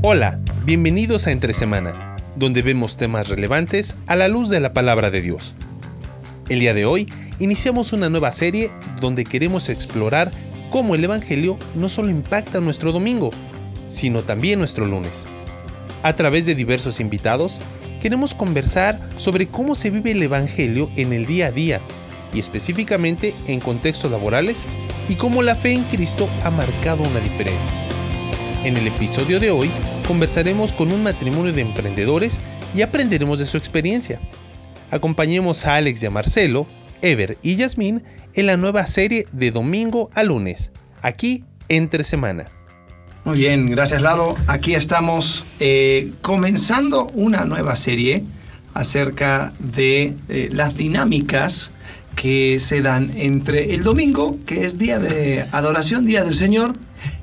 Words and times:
Hola, 0.00 0.38
bienvenidos 0.64 1.26
a 1.26 1.32
Entre 1.32 1.52
Semana, 1.52 2.14
donde 2.36 2.62
vemos 2.62 2.96
temas 2.96 3.28
relevantes 3.28 3.96
a 4.06 4.14
la 4.14 4.28
luz 4.28 4.48
de 4.48 4.60
la 4.60 4.72
palabra 4.72 5.10
de 5.10 5.20
Dios. 5.20 5.56
El 6.48 6.60
día 6.60 6.72
de 6.72 6.86
hoy 6.86 7.12
iniciamos 7.40 7.92
una 7.92 8.08
nueva 8.08 8.30
serie 8.30 8.70
donde 9.00 9.24
queremos 9.24 9.68
explorar 9.68 10.30
cómo 10.70 10.94
el 10.94 11.02
Evangelio 11.02 11.58
no 11.74 11.88
solo 11.88 12.10
impacta 12.10 12.60
nuestro 12.60 12.92
domingo, 12.92 13.30
sino 13.88 14.22
también 14.22 14.60
nuestro 14.60 14.86
lunes. 14.86 15.26
A 16.04 16.14
través 16.14 16.46
de 16.46 16.54
diversos 16.54 17.00
invitados, 17.00 17.60
queremos 18.00 18.34
conversar 18.34 19.00
sobre 19.16 19.48
cómo 19.48 19.74
se 19.74 19.90
vive 19.90 20.12
el 20.12 20.22
Evangelio 20.22 20.88
en 20.94 21.12
el 21.12 21.26
día 21.26 21.48
a 21.48 21.50
día 21.50 21.80
y 22.32 22.38
específicamente 22.38 23.34
en 23.48 23.58
contextos 23.58 24.12
laborales 24.12 24.64
y 25.08 25.16
cómo 25.16 25.42
la 25.42 25.56
fe 25.56 25.72
en 25.72 25.82
Cristo 25.82 26.28
ha 26.44 26.50
marcado 26.50 27.02
una 27.02 27.18
diferencia. 27.18 27.87
En 28.64 28.76
el 28.76 28.88
episodio 28.88 29.38
de 29.38 29.52
hoy 29.52 29.70
conversaremos 30.06 30.72
con 30.72 30.90
un 30.92 31.04
matrimonio 31.04 31.52
de 31.52 31.60
emprendedores 31.60 32.40
y 32.74 32.82
aprenderemos 32.82 33.38
de 33.38 33.46
su 33.46 33.56
experiencia. 33.56 34.20
Acompañemos 34.90 35.64
a 35.64 35.76
Alex 35.76 36.02
y 36.02 36.06
a 36.06 36.10
Marcelo, 36.10 36.66
Ever 37.00 37.38
y 37.40 37.54
Yasmín 37.54 38.02
en 38.34 38.46
la 38.46 38.56
nueva 38.56 38.84
serie 38.88 39.26
de 39.30 39.52
domingo 39.52 40.10
a 40.12 40.24
lunes, 40.24 40.72
aquí 41.02 41.44
entre 41.68 42.02
semana. 42.02 42.46
Muy 43.24 43.38
bien, 43.38 43.70
gracias 43.70 44.02
Lalo. 44.02 44.34
Aquí 44.48 44.74
estamos 44.74 45.44
eh, 45.60 46.10
comenzando 46.20 47.06
una 47.14 47.44
nueva 47.44 47.76
serie 47.76 48.24
acerca 48.74 49.52
de 49.60 50.14
eh, 50.28 50.48
las 50.52 50.76
dinámicas 50.76 51.70
que 52.16 52.58
se 52.58 52.82
dan 52.82 53.12
entre 53.14 53.74
el 53.74 53.84
domingo, 53.84 54.36
que 54.46 54.64
es 54.64 54.78
día 54.78 54.98
de 54.98 55.46
adoración, 55.52 56.04
día 56.04 56.24
del 56.24 56.34
Señor, 56.34 56.76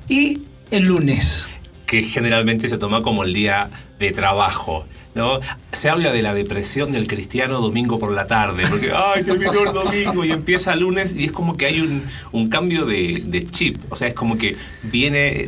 y 0.08 0.44
el 0.72 0.84
lunes. 0.84 1.48
Que 1.86 2.02
generalmente 2.02 2.68
se 2.70 2.78
toma 2.78 3.02
como 3.02 3.24
el 3.24 3.34
día 3.34 3.70
de 4.00 4.12
trabajo. 4.12 4.86
¿no? 5.16 5.40
Se 5.72 5.90
habla 5.90 6.12
de 6.12 6.22
la 6.22 6.34
depresión 6.34 6.92
del 6.92 7.08
cristiano 7.08 7.60
domingo 7.62 7.98
por 7.98 8.12
la 8.12 8.28
tarde, 8.28 8.66
porque 8.70 8.92
¡ay, 8.94 9.24
terminó 9.24 9.62
el 9.66 9.74
domingo! 9.74 10.26
Y 10.26 10.32
empieza 10.32 10.74
el 10.74 10.82
lunes 10.82 11.16
y 11.16 11.26
es 11.26 11.32
como 11.32 11.56
que 11.56 11.66
hay 11.66 11.80
un, 11.80 12.04
un 12.34 12.50
cambio 12.50 12.86
de, 12.86 13.24
de, 13.26 13.46
chip. 13.46 13.78
O 13.90 13.96
sea, 13.96 14.10
es 14.10 14.14
como 14.14 14.38
que 14.38 14.58
viene 14.84 15.48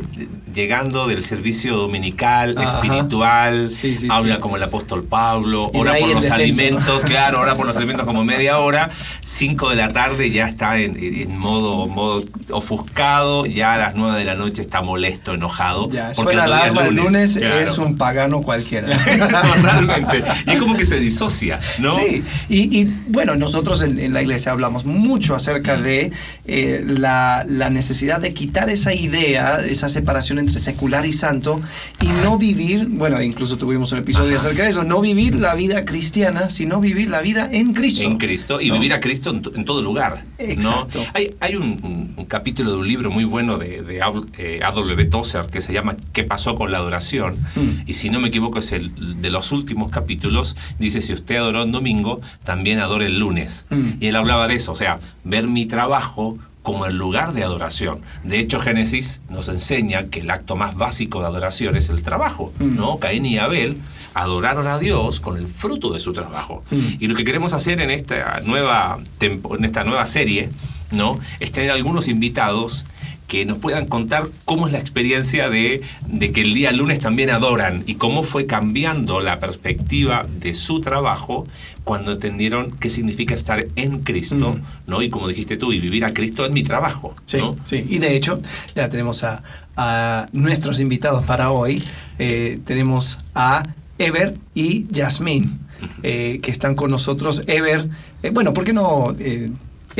llegando 0.54 1.06
del 1.06 1.22
servicio 1.22 1.76
dominical, 1.76 2.56
Ajá. 2.56 2.80
espiritual, 2.80 3.68
sí, 3.68 3.94
sí, 3.94 4.08
habla 4.10 4.36
sí. 4.36 4.40
como 4.40 4.56
el 4.56 4.62
apóstol 4.62 5.04
Pablo, 5.04 5.70
ora 5.74 5.94
por 5.98 6.08
los 6.08 6.24
descenso. 6.24 6.42
alimentos, 6.42 7.04
claro, 7.06 7.40
ora 7.40 7.54
por 7.54 7.66
los 7.66 7.76
alimentos 7.76 8.06
como 8.06 8.24
media 8.24 8.58
hora, 8.58 8.90
5 9.22 9.68
de 9.68 9.76
la 9.76 9.92
tarde 9.92 10.30
ya 10.30 10.46
está 10.46 10.78
en, 10.78 10.96
en, 10.98 11.38
modo, 11.38 11.86
modo 11.86 12.24
ofuscado, 12.50 13.44
ya 13.44 13.74
a 13.74 13.78
las 13.78 13.94
9 13.94 14.18
de 14.18 14.24
la 14.24 14.34
noche 14.34 14.62
está 14.62 14.80
molesto, 14.80 15.34
enojado. 15.34 15.90
Ya, 15.90 16.12
porque 16.16 16.22
suena 16.22 16.44
alarma 16.44 16.86
el 16.86 16.96
lunes, 16.96 17.36
lunes 17.36 17.38
claro. 17.38 17.60
es 17.60 17.78
un 17.78 17.98
pagano 17.98 18.37
cualquiera. 18.42 18.88
Totalmente. 19.56 20.24
Y 20.46 20.50
es 20.50 20.58
como 20.58 20.76
que 20.76 20.84
se 20.84 20.98
disocia, 20.98 21.58
¿no? 21.78 21.94
Sí, 21.94 22.22
y, 22.48 22.80
y 22.80 22.84
bueno, 23.08 23.36
nosotros 23.36 23.82
en, 23.82 23.98
en, 23.98 24.12
la 24.12 24.22
iglesia 24.22 24.52
hablamos 24.52 24.84
mucho 24.84 25.34
acerca 25.34 25.76
de 25.76 26.12
eh, 26.46 26.84
la, 26.86 27.44
la 27.48 27.70
necesidad 27.70 28.20
de 28.20 28.34
quitar 28.34 28.70
esa 28.70 28.94
idea, 28.94 29.64
esa 29.64 29.88
separación 29.88 30.38
entre 30.38 30.58
secular 30.58 31.06
y 31.06 31.12
santo 31.12 31.60
y 32.00 32.06
no 32.24 32.38
vivir, 32.38 32.86
bueno, 32.86 33.22
incluso 33.22 33.56
tuvimos 33.58 33.92
un 33.92 33.98
episodio 33.98 34.36
Ajá. 34.36 34.46
acerca 34.46 34.64
de 34.64 34.70
eso, 34.70 34.84
no 34.84 35.00
vivir 35.00 35.34
la 35.34 35.54
vida 35.54 35.84
cristiana, 35.84 36.50
sino 36.50 36.80
vivir 36.80 37.10
la 37.10 37.22
vida 37.22 37.48
en 37.52 37.74
Cristo. 37.74 38.02
En 38.02 38.18
Cristo 38.18 38.60
y 38.60 38.68
¿no? 38.68 38.74
vivir 38.74 38.92
a 38.94 39.00
Cristo 39.00 39.30
en, 39.30 39.42
en, 39.54 39.64
todo 39.64 39.82
lugar. 39.82 40.24
Exacto. 40.38 41.00
¿no? 41.00 41.06
Hay, 41.14 41.34
hay 41.40 41.56
un, 41.56 42.26
capítulo 42.28 42.72
de 42.72 42.76
un 42.78 42.86
libro 42.86 43.10
muy 43.10 43.24
bueno 43.24 43.56
de, 43.56 43.82
de 43.82 44.00
eh, 44.38 44.60
A.W. 44.62 45.04
Tozer 45.06 45.46
que 45.46 45.60
se 45.60 45.72
llama 45.72 45.96
¿Qué 46.12 46.24
pasó 46.24 46.54
con 46.54 46.70
la 46.70 46.78
adoración? 46.78 47.36
Mm. 47.54 47.82
Y 47.86 47.94
si 47.94 48.10
no 48.10 48.20
me 48.20 48.27
equivoco 48.28 48.58
es 48.58 48.72
el 48.72 49.20
de 49.20 49.30
los 49.30 49.52
últimos 49.52 49.90
capítulos, 49.90 50.56
dice 50.78 51.00
si 51.00 51.12
usted 51.12 51.36
adoró 51.36 51.64
un 51.64 51.72
domingo, 51.72 52.20
también 52.44 52.80
adore 52.80 53.06
el 53.06 53.18
lunes. 53.18 53.66
Mm. 53.70 53.90
Y 54.00 54.06
él 54.06 54.16
hablaba 54.16 54.46
de 54.48 54.54
eso, 54.54 54.72
o 54.72 54.76
sea, 54.76 54.98
ver 55.24 55.48
mi 55.48 55.66
trabajo 55.66 56.38
como 56.62 56.86
el 56.86 56.96
lugar 56.96 57.32
de 57.32 57.44
adoración. 57.44 58.00
De 58.24 58.38
hecho, 58.38 58.60
Génesis 58.60 59.22
nos 59.30 59.48
enseña 59.48 60.06
que 60.06 60.20
el 60.20 60.30
acto 60.30 60.54
más 60.54 60.76
básico 60.76 61.20
de 61.20 61.26
adoración 61.26 61.76
es 61.76 61.88
el 61.88 62.02
trabajo, 62.02 62.52
mm. 62.58 62.76
¿no? 62.76 62.98
Caín 62.98 63.24
y 63.24 63.38
Abel 63.38 63.78
adoraron 64.14 64.66
a 64.66 64.78
Dios 64.78 65.20
con 65.20 65.36
el 65.36 65.46
fruto 65.46 65.92
de 65.92 66.00
su 66.00 66.12
trabajo. 66.12 66.62
Mm. 66.70 66.86
Y 67.00 67.06
lo 67.06 67.14
que 67.14 67.24
queremos 67.24 67.52
hacer 67.52 67.80
en 67.80 67.90
esta 67.90 68.40
nueva 68.44 68.98
en 69.20 69.64
esta 69.64 69.84
nueva 69.84 70.04
serie, 70.06 70.50
¿no? 70.90 71.18
Es 71.40 71.52
tener 71.52 71.70
algunos 71.70 72.08
invitados 72.08 72.84
que 73.28 73.44
nos 73.44 73.58
puedan 73.58 73.86
contar 73.86 74.24
cómo 74.46 74.66
es 74.66 74.72
la 74.72 74.78
experiencia 74.78 75.50
de, 75.50 75.82
de, 76.06 76.32
que 76.32 76.40
el 76.40 76.54
día 76.54 76.72
lunes 76.72 76.98
también 76.98 77.28
adoran 77.28 77.84
y 77.86 77.96
cómo 77.96 78.22
fue 78.22 78.46
cambiando 78.46 79.20
la 79.20 79.38
perspectiva 79.38 80.26
de 80.40 80.54
su 80.54 80.80
trabajo 80.80 81.46
cuando 81.84 82.12
entendieron 82.12 82.70
qué 82.80 82.88
significa 82.88 83.34
estar 83.34 83.66
en 83.76 84.00
Cristo, 84.00 84.54
mm. 84.54 84.90
¿no? 84.90 85.02
Y 85.02 85.10
como 85.10 85.28
dijiste 85.28 85.58
tú, 85.58 85.74
y 85.74 85.78
vivir 85.78 86.06
a 86.06 86.14
Cristo 86.14 86.46
en 86.46 86.54
mi 86.54 86.62
trabajo. 86.62 87.14
Sí, 87.26 87.36
¿no? 87.36 87.54
sí. 87.64 87.84
Y 87.86 87.98
de 87.98 88.16
hecho, 88.16 88.40
ya 88.74 88.88
tenemos 88.88 89.22
a, 89.24 89.42
a 89.76 90.26
nuestros 90.32 90.80
invitados 90.80 91.22
para 91.24 91.50
hoy. 91.50 91.82
Eh, 92.18 92.58
tenemos 92.64 93.20
a 93.34 93.66
Ever 93.98 94.36
y 94.54 94.86
Yasmín, 94.90 95.60
eh, 96.02 96.40
que 96.42 96.50
están 96.50 96.74
con 96.74 96.90
nosotros. 96.90 97.42
Ever, 97.46 97.90
eh, 98.22 98.30
bueno, 98.30 98.54
¿por 98.54 98.64
qué 98.64 98.72
no 98.72 99.14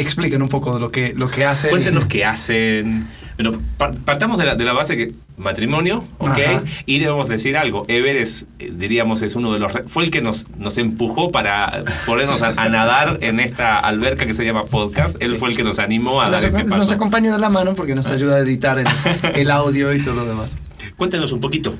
expliquen 0.01 0.43
un 0.43 0.49
poco 0.49 0.75
de 0.75 0.81
lo 0.81 0.91
que, 0.91 1.13
lo 1.15 1.31
que 1.31 1.45
hacen. 1.45 1.71
Cuéntenos 1.71 2.07
qué 2.07 2.25
hacen. 2.25 3.07
Bueno, 3.39 3.63
partamos 4.05 4.37
de 4.39 4.47
la, 4.47 4.57
de 4.57 4.65
la 4.65 4.73
base 4.73 4.97
que 4.97 5.15
matrimonio, 5.37 6.05
¿ok? 6.19 6.31
Ajá. 6.31 6.63
Y 6.87 6.99
debemos 6.99 7.29
decir 7.29 7.57
algo. 7.57 7.85
Ever 7.87 8.17
es, 8.17 8.49
diríamos, 8.59 9.23
es 9.23 9.37
uno 9.37 9.53
de 9.53 9.61
los. 9.61 9.71
Fue 9.87 10.03
el 10.03 10.11
que 10.11 10.21
nos, 10.21 10.51
nos 10.59 10.77
empujó 10.77 11.31
para 11.31 11.85
ponernos 12.05 12.43
a, 12.43 12.49
a 12.57 12.69
nadar 12.69 13.19
en 13.21 13.39
esta 13.39 13.79
alberca 13.79 14.27
que 14.27 14.35
se 14.35 14.45
llama 14.45 14.65
podcast. 14.65 15.23
Él 15.23 15.33
sí. 15.33 15.39
fue 15.39 15.51
el 15.51 15.57
que 15.57 15.63
nos 15.63 15.79
animó 15.79 16.21
a 16.21 16.29
nos, 16.29 16.43
dar 16.43 16.51
este 16.51 16.65
paso. 16.65 16.83
Nos 16.83 16.91
acompaña 16.91 17.33
de 17.33 17.39
la 17.39 17.49
mano 17.49 17.75
porque 17.75 17.95
nos 17.95 18.11
ayuda 18.11 18.37
a 18.37 18.39
editar 18.41 18.81
el, 18.81 18.89
el 19.35 19.51
audio 19.53 19.93
y 19.93 20.03
todo 20.03 20.15
lo 20.15 20.27
demás. 20.27 20.51
Cuéntenos 20.97 21.31
un 21.31 21.41
poquito. 21.41 21.77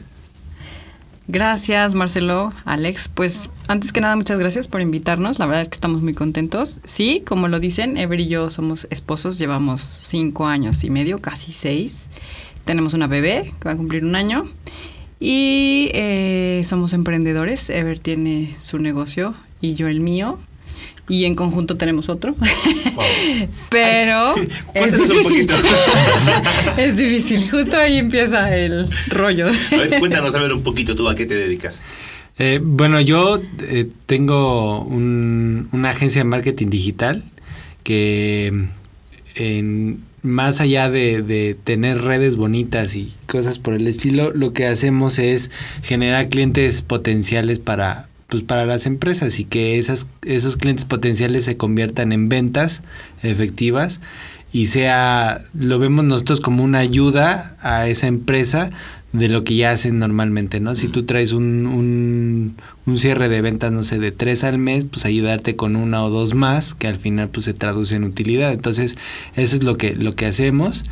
Gracias, 1.31 1.95
Marcelo, 1.95 2.55
Alex. 2.65 3.11
Pues 3.13 3.51
antes 3.67 3.93
que 3.93 4.01
nada, 4.01 4.17
muchas 4.17 4.39
gracias 4.39 4.67
por 4.67 4.81
invitarnos. 4.81 5.39
La 5.39 5.45
verdad 5.45 5.61
es 5.61 5.69
que 5.69 5.75
estamos 5.75 6.01
muy 6.01 6.15
contentos. 6.15 6.81
Sí, 6.85 7.23
como 7.27 7.49
lo 7.49 7.61
dicen, 7.61 7.99
Ever 7.99 8.19
y 8.19 8.29
yo 8.29 8.49
somos 8.49 8.89
esposos, 8.91 9.39
llevamos 9.39 9.83
cinco 9.83 10.47
años 10.47 10.83
y 10.85 10.91
medio, 10.91 11.21
casi 11.21 11.53
seis. 11.53 12.07
Tenemos 12.65 12.95
una 12.95 13.09
bebé 13.09 13.53
que 13.61 13.69
va 13.69 13.73
a 13.73 13.77
cumplir 13.77 14.07
un 14.07 14.17
año. 14.17 14.51
Y 15.21 15.91
eh, 15.93 16.63
somos 16.65 16.95
emprendedores. 16.95 17.69
Ever 17.69 17.99
tiene 17.99 18.57
su 18.59 18.79
negocio 18.79 19.35
y 19.61 19.75
yo 19.75 19.87
el 19.87 20.01
mío 20.01 20.39
y 21.09 21.25
en 21.25 21.35
conjunto 21.35 21.77
tenemos 21.77 22.09
otro. 22.09 22.35
Wow. 22.35 23.05
Pero 23.71 24.35
Ay, 24.35 24.49
es 24.75 24.99
difícil. 24.99 25.51
es 26.77 26.97
difícil. 26.97 27.51
Justo 27.51 27.77
ahí 27.77 27.99
empieza 27.99 28.55
el 28.57 28.89
rollo. 29.09 29.47
A 29.49 29.77
ver, 29.77 29.99
cuéntanos 29.99 30.35
a 30.35 30.43
ver 30.43 30.53
un 30.53 30.63
poquito 30.63 30.95
tú 30.95 31.09
a 31.09 31.15
qué 31.15 31.27
te 31.27 31.35
dedicas. 31.35 31.83
Eh, 32.39 32.61
bueno, 32.63 33.01
yo 33.01 33.41
eh, 33.63 33.89
tengo 34.07 34.83
un, 34.83 35.69
una 35.73 35.91
agencia 35.91 36.21
de 36.21 36.25
marketing 36.25 36.69
digital 36.69 37.25
que 37.83 38.69
en, 39.35 40.01
más 40.23 40.61
allá 40.61 40.91
de, 40.91 41.23
de, 41.23 41.55
tener 41.55 42.03
redes 42.03 42.37
bonitas 42.37 42.95
y 42.95 43.13
cosas 43.27 43.59
por 43.59 43.75
el 43.75 43.87
estilo, 43.89 44.31
lo 44.33 44.53
que 44.53 44.67
hacemos 44.67 45.19
es 45.19 45.51
generar 45.83 46.29
clientes 46.29 46.83
potenciales 46.83 47.59
para, 47.59 48.08
pues 48.29 48.43
para 48.43 48.67
las 48.67 48.87
empresas 48.87 49.41
y 49.41 49.45
que 49.45 49.79
esas, 49.79 50.09
esos 50.25 50.57
clientes 50.57 50.85
potenciales 50.85 51.45
se 51.45 51.57
conviertan 51.57 52.13
en 52.13 52.29
ventas 52.29 52.83
efectivas 53.23 54.01
y 54.53 54.69
sea, 54.69 55.43
lo 55.53 55.79
vemos 55.79 56.05
nosotros 56.05 56.41
como 56.41 56.65
una 56.65 56.79
ayuda 56.79 57.57
a 57.61 57.87
esa 57.89 58.07
empresa 58.07 58.71
de 59.13 59.29
lo 59.29 59.43
que 59.45 59.57
ya 59.57 59.71
hacen 59.71 59.99
normalmente, 59.99 60.61
¿no? 60.61 60.75
Si 60.75 60.89
tú 60.89 61.05
traes 61.05 61.33
un, 61.33 61.67
un, 61.67 62.57
un, 62.87 62.99
cierre 62.99 63.29
de 63.29 63.41
ventas, 63.41 63.73
no 63.73 63.83
sé, 63.83 63.99
de 63.99 64.13
tres 64.13 64.45
al 64.45 64.59
mes, 64.59 64.85
pues 64.85 65.07
ayudarte 65.07 65.57
con 65.57 65.77
una 65.77 66.05
o 66.05 66.11
dos 66.11 66.35
más, 66.35 66.75
que 66.75 66.89
al 66.89 66.97
final 66.97 67.29
pues 67.29 67.47
se 67.47 67.55
traduce 67.55 67.97
en 67.97 68.05
utilidad. 68.05 68.53
Entonces, 68.53 68.99
eso 69.35 69.57
es 69.57 69.65
lo 69.65 69.77
que, 69.79 69.95
lo 69.95 70.15
que 70.15 70.27
hacemos. 70.27 70.85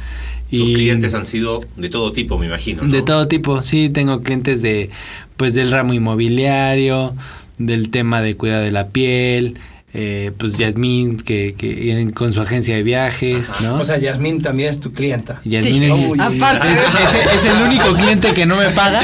Y 0.50 0.60
Tus 0.60 0.75
clientes 0.75 1.14
han 1.14 1.26
sido 1.26 1.60
de 1.76 1.88
todo 1.88 2.12
tipo, 2.12 2.38
me 2.38 2.46
imagino. 2.46 2.82
¿no? 2.82 2.88
De 2.88 3.02
todo 3.02 3.26
tipo, 3.26 3.62
sí, 3.62 3.88
tengo 3.88 4.22
clientes 4.22 4.62
de, 4.62 4.90
pues 5.37 5.54
del 5.54 5.70
ramo 5.70 5.93
inmobiliario, 5.93 7.14
del 7.58 7.90
tema 7.90 8.22
de 8.22 8.37
cuidado 8.37 8.62
de 8.62 8.70
la 8.70 8.88
piel, 8.88 9.58
eh, 9.98 10.31
pues 10.37 10.58
Yasmín, 10.58 11.16
que, 11.16 11.54
que, 11.56 12.06
con 12.12 12.31
su 12.31 12.43
agencia 12.43 12.76
de 12.76 12.82
viajes, 12.82 13.48
¿no? 13.62 13.76
O 13.76 13.84
sea, 13.84 13.96
Yasmín 13.96 14.43
también 14.43 14.69
es 14.69 14.78
tu 14.78 14.93
clienta. 14.93 15.40
Yasmín 15.43 15.84
sí. 15.84 16.12
es, 16.12 16.20
Aparte. 16.20 16.70
Es, 16.70 16.78
es, 16.78 17.34
es, 17.34 17.44
el 17.46 17.62
único 17.62 17.94
cliente 17.94 18.34
que 18.34 18.44
no 18.44 18.56
me 18.56 18.69
paga. 18.69 19.00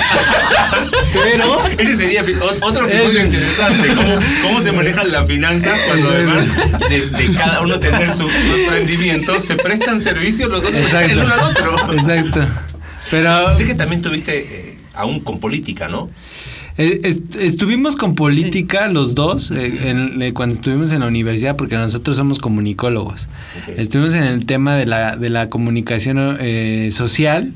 pero. 1.14 1.66
Ese 1.78 1.96
sería 1.96 2.22
otro 2.60 2.86
episodio 2.86 3.24
interesante. 3.24 3.88
¿Cómo, 3.94 4.14
¿Cómo, 4.42 4.60
se 4.60 4.72
manejan 4.72 5.10
las 5.10 5.26
finanzas 5.26 5.80
cuando 5.88 6.10
además 6.10 6.46
de, 6.90 7.00
de, 7.00 7.34
cada 7.38 7.62
uno 7.62 7.80
tener 7.80 8.10
su, 8.10 8.28
su 8.28 8.60
emprendimiento 8.62 9.40
se 9.40 9.54
prestan 9.54 9.98
servicios 9.98 10.50
los 10.50 10.62
dos 10.62 10.74
el 10.74 11.18
uno 11.18 11.32
al 11.32 11.40
otro? 11.40 11.92
Exacto. 11.94 12.46
Pero. 13.10 13.56
Sé 13.56 13.64
que 13.64 13.74
también 13.74 14.02
tuviste. 14.02 14.40
Eh, 14.40 14.78
aún 14.92 15.20
con 15.20 15.40
política, 15.40 15.88
¿no? 15.88 16.10
Eh, 16.78 17.00
est- 17.04 17.34
estuvimos 17.36 17.96
con 17.96 18.14
política 18.14 18.88
los 18.88 19.14
dos 19.14 19.50
eh, 19.50 19.90
en- 19.90 20.22
eh, 20.22 20.32
cuando 20.32 20.54
estuvimos 20.54 20.90
en 20.92 21.00
la 21.00 21.06
universidad 21.06 21.56
porque 21.56 21.76
nosotros 21.76 22.16
somos 22.16 22.38
comunicólogos. 22.38 23.28
Estuvimos 23.76 24.14
en 24.14 24.24
el 24.24 24.46
tema 24.46 24.74
de 24.76 24.86
la, 24.86 25.16
de 25.16 25.28
la 25.28 25.48
comunicación 25.50 26.36
eh, 26.40 26.88
social, 26.92 27.52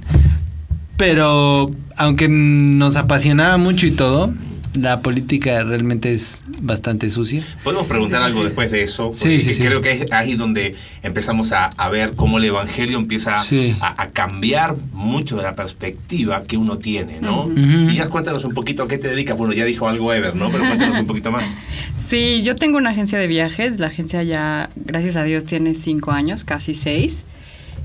pero 0.97 1.71
aunque 1.97 2.29
nos 2.29 2.97
apasionaba 2.97 3.57
mucho 3.57 3.87
y 3.87 3.91
todo, 3.91 4.33
la 4.77 5.01
política 5.01 5.63
realmente 5.65 6.13
es 6.13 6.45
bastante 6.63 7.11
sucia. 7.11 7.45
Podemos 7.65 7.87
preguntar 7.87 8.23
algo 8.23 8.43
después 8.45 8.71
de 8.71 8.83
eso, 8.83 9.11
porque 9.13 9.41
Sí, 9.41 9.55
sí, 9.55 9.63
creo 9.63 9.81
que 9.83 9.93
es 9.93 10.13
ahí 10.13 10.35
donde 10.35 10.75
empezamos 11.03 11.53
a, 11.53 11.65
a 11.65 11.89
ver 11.89 12.13
cómo 12.15 12.39
el 12.39 12.45
Evangelio 12.45 12.99
empieza 12.99 13.41
Sí. 13.43 13.77
a, 13.81 14.03
a 14.03 14.11
cambiar 14.11 14.77
mucho 14.93 15.37
de 15.37 15.43
la 15.43 15.55
perspectiva 15.55 16.43
que 16.45 16.57
uno 16.57 16.79
tiene, 16.79 17.21
¿no? 17.21 17.49
Y 17.57 17.95
ya 17.95 18.09
cuéntanos 18.09 18.45
un 18.45 18.55
poquito 18.55 18.83
a 18.85 18.89
qué 18.89 18.99
te 18.99 19.09
dedicas. 19.09 19.37
Bueno, 19.37 19.53
ya 19.53 19.65
dijo 19.65 19.89
algo 19.89 20.13
Ever, 20.13 20.35
¿no? 20.37 20.51
Pero 20.51 20.65
cuéntanos 20.67 20.99
un 20.99 21.07
poquito 21.07 21.31
más. 21.31 21.59
Sí, 21.99 22.43
yo 22.45 22.55
tengo 22.55 22.79
una 22.79 22.91
agencia 22.91 23.19
de 23.19 23.27
viajes. 23.27 23.79
La 23.81 23.89
agencia 23.89 24.23
ya, 24.23 24.71
gracias 24.77 25.17
a 25.17 25.25
Dios, 25.25 25.45
tiene 25.45 25.75
cinco 25.75 26.13
años, 26.13 26.45
casi 26.45 26.75
seis. 26.75 27.25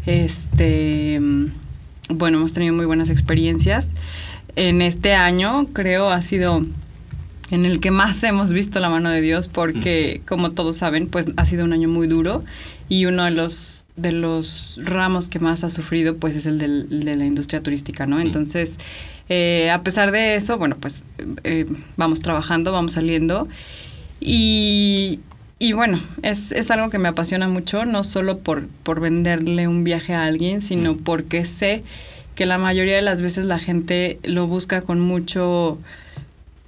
Este, 0.05 1.19
mm, 1.19 1.45
bueno, 2.09 2.37
hemos 2.39 2.53
tenido 2.53 2.73
muy 2.73 2.85
buenas 2.85 3.09
experiencias. 3.09 3.89
En 4.55 4.81
este 4.81 5.13
año, 5.13 5.65
creo, 5.73 6.09
ha 6.09 6.21
sido 6.21 6.61
en 7.51 7.65
el 7.65 7.79
que 7.79 7.91
más 7.91 8.21
hemos 8.23 8.53
visto 8.53 8.79
la 8.79 8.89
mano 8.89 9.09
de 9.09 9.21
Dios, 9.21 9.47
porque, 9.47 10.21
como 10.27 10.51
todos 10.51 10.77
saben, 10.77 11.07
pues 11.07 11.27
ha 11.37 11.45
sido 11.45 11.65
un 11.65 11.73
año 11.73 11.89
muy 11.89 12.07
duro 12.07 12.43
y 12.89 13.05
uno 13.05 13.23
de 13.25 13.31
los 13.31 13.77
de 13.97 14.13
los 14.13 14.79
ramos 14.83 15.27
que 15.27 15.37
más 15.39 15.65
ha 15.65 15.69
sufrido, 15.69 16.15
pues 16.15 16.35
es 16.35 16.45
el 16.45 16.57
del- 16.57 17.01
de 17.03 17.13
la 17.13 17.25
industria 17.25 17.61
turística, 17.61 18.07
¿no? 18.07 18.19
Entonces, 18.21 18.79
eh, 19.27 19.69
a 19.69 19.83
pesar 19.83 20.11
de 20.11 20.35
eso, 20.35 20.57
bueno, 20.57 20.77
pues 20.79 21.03
eh, 21.43 21.65
vamos 21.97 22.21
trabajando, 22.21 22.71
vamos 22.71 22.93
saliendo 22.93 23.49
y, 24.19 25.19
y 25.59 25.73
bueno, 25.73 26.01
es, 26.23 26.51
es 26.53 26.71
algo 26.71 26.89
que 26.89 26.97
me 26.99 27.09
apasiona 27.09 27.47
mucho, 27.49 27.85
no 27.85 28.03
solo 28.03 28.39
por, 28.39 28.67
por 28.67 29.01
venderle 29.01 29.67
un 29.67 29.83
viaje 29.83 30.13
a 30.13 30.23
alguien, 30.23 30.61
sino 30.61 30.95
porque 30.95 31.43
sé 31.45 31.83
que 32.41 32.47
la 32.47 32.57
mayoría 32.57 32.95
de 32.95 33.03
las 33.03 33.21
veces 33.21 33.45
la 33.45 33.59
gente 33.59 34.17
lo 34.23 34.47
busca 34.47 34.81
con 34.81 34.99
mucho, 34.99 35.77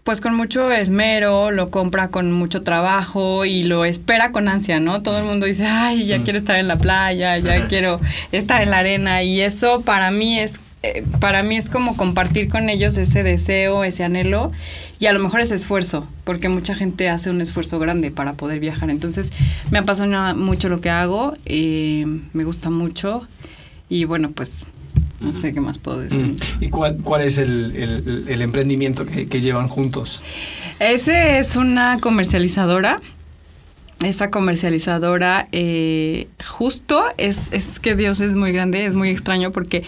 pues 0.04 0.22
con 0.22 0.36
mucho 0.36 0.72
esmero, 0.72 1.50
lo 1.50 1.72
compra 1.72 2.10
con 2.10 2.32
mucho 2.32 2.62
trabajo 2.62 3.44
y 3.44 3.64
lo 3.64 3.84
espera 3.84 4.32
con 4.32 4.50
ansia, 4.50 4.80
¿no? 4.80 5.02
Todo 5.02 5.18
el 5.18 5.24
mundo 5.24 5.48
dice, 5.48 5.66
ay, 5.66 6.06
ya 6.06 6.22
quiero 6.22 6.38
estar 6.38 6.58
en 6.58 6.68
la 6.68 6.76
playa, 6.78 7.40
ya 7.40 7.66
quiero 7.68 8.00
estar 8.32 8.62
en 8.62 8.70
la 8.70 8.78
arena 8.78 9.24
y 9.24 9.42
eso 9.42 9.82
para 9.82 10.12
mí 10.12 10.40
es 10.40 10.60
eh, 10.84 11.04
para 11.20 11.42
mí 11.42 11.58
es 11.58 11.72
como 11.72 11.98
compartir 11.98 12.50
con 12.50 12.70
ellos 12.70 12.96
ese 13.00 13.24
deseo, 13.24 13.84
ese 13.84 14.04
anhelo 14.04 14.52
y 15.00 15.08
a 15.08 15.14
lo 15.14 15.20
mejor 15.22 15.42
ese 15.42 15.56
esfuerzo, 15.56 16.08
porque 16.24 16.50
mucha 16.50 16.76
gente 16.76 17.10
hace 17.10 17.32
un 17.32 17.42
esfuerzo 17.42 17.80
grande 17.80 18.12
para 18.12 18.34
poder 18.34 18.60
viajar. 18.60 18.92
Entonces 18.92 19.34
me 19.72 19.80
apasiona 19.80 20.36
mucho 20.36 20.70
lo 20.70 20.82
que 20.82 20.92
hago, 20.92 21.34
eh, 21.48 22.06
me 22.34 22.44
gusta 22.44 22.70
mucho 22.70 23.28
y 23.90 24.06
bueno, 24.06 24.30
pues 24.30 24.54
no 25.24 25.34
sé 25.34 25.54
qué 25.54 25.62
más 25.62 25.78
puedo 25.78 26.00
decir. 26.00 26.20
Mm. 26.20 26.36
¿Y 26.62 26.70
cuál, 26.70 26.98
cuál 27.04 27.22
es 27.22 27.38
el, 27.38 27.76
el- 27.76 28.26
el 28.28 28.42
emprendimiento 28.42 29.06
que, 29.06 29.26
que 29.28 29.42
llevan 29.42 29.68
juntos? 29.68 30.22
Ese 30.80 31.40
es 31.40 31.56
una 31.56 32.00
comercializadora. 32.00 33.00
Esa 34.04 34.30
comercializadora, 34.32 35.48
eh, 35.54 36.28
justo, 36.46 37.06
es, 37.18 37.54
es 37.54 37.80
que 37.80 37.96
Dios 37.96 38.20
es 38.20 38.36
muy 38.36 38.52
grande, 38.52 38.86
es 38.86 38.96
muy 38.96 39.10
extraño 39.10 39.52
porque 39.52 39.84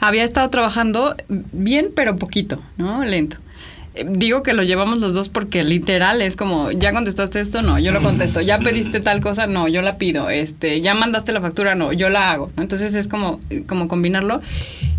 había 0.00 0.24
estado 0.24 0.50
trabajando 0.50 1.14
bien, 1.28 1.90
pero 1.94 2.16
poquito, 2.16 2.60
¿no? 2.78 3.04
Lento. 3.04 3.36
Digo 4.06 4.44
que 4.44 4.52
lo 4.52 4.62
llevamos 4.62 5.00
los 5.00 5.14
dos 5.14 5.28
porque 5.28 5.64
literal 5.64 6.22
es 6.22 6.36
como, 6.36 6.70
ya 6.70 6.92
contestaste 6.92 7.40
esto, 7.40 7.60
no, 7.60 7.78
yo 7.78 7.90
lo 7.90 8.00
contesto, 8.00 8.40
ya 8.40 8.58
pediste 8.60 9.00
tal 9.00 9.20
cosa, 9.20 9.48
no, 9.48 9.66
yo 9.66 9.82
la 9.82 9.96
pido, 9.96 10.30
este, 10.30 10.80
ya 10.80 10.94
mandaste 10.94 11.32
la 11.32 11.40
factura, 11.40 11.74
no, 11.74 11.92
yo 11.92 12.08
la 12.08 12.30
hago. 12.30 12.52
Entonces 12.56 12.94
es 12.94 13.08
como, 13.08 13.40
como 13.66 13.88
combinarlo. 13.88 14.42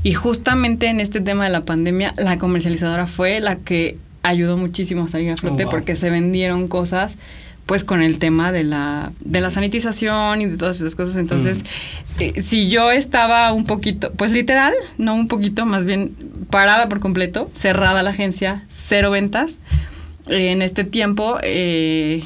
Y 0.04 0.14
justamente 0.14 0.88
en 0.88 1.00
este 1.00 1.22
tema 1.22 1.46
de 1.46 1.52
la 1.52 1.62
pandemia, 1.62 2.14
la 2.18 2.38
comercializadora 2.38 3.08
fue 3.08 3.40
la 3.40 3.56
que 3.56 3.98
ayudó 4.24 4.58
muchísimo 4.58 5.06
a 5.06 5.08
salir 5.08 5.32
a 5.32 5.38
flote 5.38 5.64
Oh, 5.64 5.68
wow. 5.68 5.72
porque 5.72 5.96
se 5.96 6.10
vendieron 6.10 6.68
cosas 6.68 7.18
pues 7.66 7.86
con 7.86 8.02
el 8.02 8.20
tema 8.20 8.52
de 8.52 8.64
la, 8.64 9.14
de 9.22 9.40
la 9.40 9.50
sanitización 9.50 10.42
y 10.42 10.46
de 10.48 10.58
todas 10.58 10.82
esas 10.82 10.96
cosas. 10.96 11.16
Entonces, 11.16 11.64
eh, 12.20 12.42
si 12.42 12.70
yo 12.70 12.92
estaba 12.92 13.54
un 13.54 13.64
poquito, 13.64 14.12
pues 14.14 14.32
literal, 14.32 14.74
no 14.98 15.14
un 15.16 15.30
poquito, 15.30 15.66
más 15.66 15.86
bien 15.86 16.14
parada 16.50 16.88
por 16.90 17.00
completo, 17.00 17.50
cerrada 17.56 18.04
la 18.04 18.10
agencia, 18.12 18.64
cero 18.70 19.12
ventas, 19.12 19.60
en 20.28 20.62
este 20.62 20.84
tiempo, 20.84 21.38
eh, 21.44 22.24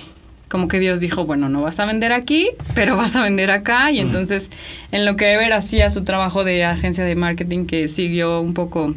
como 0.50 0.68
que 0.68 0.80
Dios 0.80 1.00
dijo, 1.00 1.26
bueno, 1.26 1.50
no 1.50 1.62
vas 1.62 1.80
a 1.80 1.86
vender 1.86 2.12
aquí, 2.14 2.50
pero 2.76 2.96
vas 2.98 3.16
a 3.16 3.22
vender 3.24 3.52
acá. 3.52 3.92
Y 3.92 4.00
entonces, 4.00 4.52
en 4.92 5.06
lo 5.06 5.16
que 5.16 5.32
Ever 5.34 5.54
hacía 5.54 5.90
su 5.90 6.04
trabajo 6.04 6.44
de 6.44 6.64
agencia 6.66 7.04
de 7.04 7.16
marketing, 7.16 7.66
que 7.66 7.88
siguió 7.90 8.42
un 8.42 8.54
poco 8.54 8.94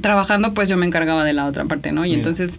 trabajando, 0.00 0.54
pues 0.54 0.68
yo 0.68 0.76
me 0.76 0.86
encargaba 0.86 1.22
de 1.24 1.32
la 1.32 1.46
otra 1.46 1.64
parte, 1.66 1.92
¿no? 1.92 2.04
Y 2.04 2.08
Bien. 2.08 2.20
entonces 2.20 2.58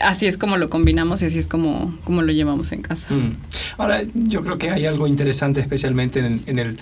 así 0.00 0.26
es 0.28 0.38
como 0.38 0.56
lo 0.56 0.70
combinamos 0.70 1.20
y 1.22 1.26
así 1.26 1.38
es 1.40 1.48
como, 1.48 1.98
como 2.04 2.22
lo 2.22 2.30
llevamos 2.32 2.70
en 2.70 2.82
casa. 2.82 3.12
Mm. 3.12 3.32
Ahora, 3.78 4.02
yo 4.14 4.42
creo 4.42 4.58
que 4.58 4.70
hay 4.70 4.86
algo 4.86 5.08
interesante, 5.08 5.58
especialmente 5.60 6.20
en, 6.20 6.42
en 6.46 6.58
el, 6.60 6.78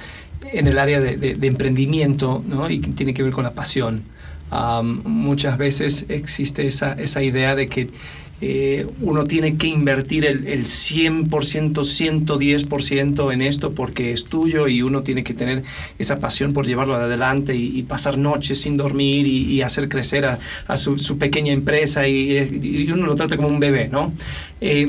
en 0.53 0.67
el 0.67 0.79
área 0.79 1.01
de, 1.01 1.17
de- 1.17 1.35
de 1.35 1.47
emprendimiento, 1.47 2.45
¿no? 2.47 2.69
y 2.69 2.81
tiene 2.81 3.15
que 3.15 3.23
ver 3.23 3.33
con 3.33 3.45
la 3.45 3.55
pasión. 3.55 4.03
Muchas 4.83 5.59
veces 5.59 6.07
existe 6.09 6.67
esa, 6.67 6.95
esa 6.95 7.23
idea 7.23 7.55
de 7.55 7.69
que 7.69 7.91
eh, 8.43 8.87
uno 9.01 9.25
tiene 9.25 9.57
que 9.57 9.67
invertir 9.67 10.27
el, 10.27 10.47
el 10.47 10.65
100%, 10.65 11.27
110% 11.27 13.33
en 13.33 13.41
esto 13.41 13.73
porque 13.73 14.13
es 14.13 14.27
tuyo 14.27 14.69
y 14.69 14.83
uno 14.83 15.03
tiene 15.03 15.25
que 15.25 15.33
tener 15.33 15.63
esa 15.99 16.19
pasión 16.19 16.53
por 16.53 16.67
llevarlo 16.67 16.97
adelante 16.97 17.57
y, 17.57 17.83
pasar 17.85 18.19
noches 18.19 18.61
sin 18.61 18.77
dormir 18.77 19.27
y, 19.27 19.63
hacer 19.63 19.89
crecer 19.89 20.27
a, 20.27 20.77
su, 20.77 21.19
pequeña 21.19 21.55
empresa 21.55 22.07
y, 22.09 22.37
y 22.63 22.91
uno 22.91 23.07
lo 23.07 23.15
trata 23.15 23.37
como 23.37 23.49
un 23.49 23.59
bebé, 23.59 23.89
¿no? 23.89 24.13
Eh, 24.61 24.87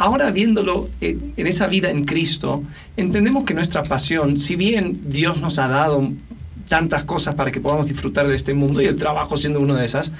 Ahora 0.00 0.30
viéndolo 0.30 0.88
eh, 1.02 1.18
en 1.36 1.46
esa 1.46 1.66
vida 1.66 1.90
en 1.90 2.04
Cristo, 2.04 2.62
entendemos 2.96 3.44
que 3.44 3.52
nuestra 3.52 3.82
pasión, 3.82 4.38
si 4.38 4.56
bien 4.56 4.98
Dios 5.04 5.42
nos 5.42 5.58
ha 5.58 5.68
dado 5.68 6.10
tantas 6.70 7.02
cosas 7.02 7.34
para 7.34 7.50
que 7.50 7.60
podamos 7.60 7.86
disfrutar 7.86 8.28
de 8.28 8.36
este 8.36 8.54
mundo 8.54 8.80
y 8.80 8.86
el 8.86 8.94
trabajo 8.94 9.36
siendo 9.36 9.58
una 9.58 9.76
de 9.76 9.84
esas, 9.84 10.12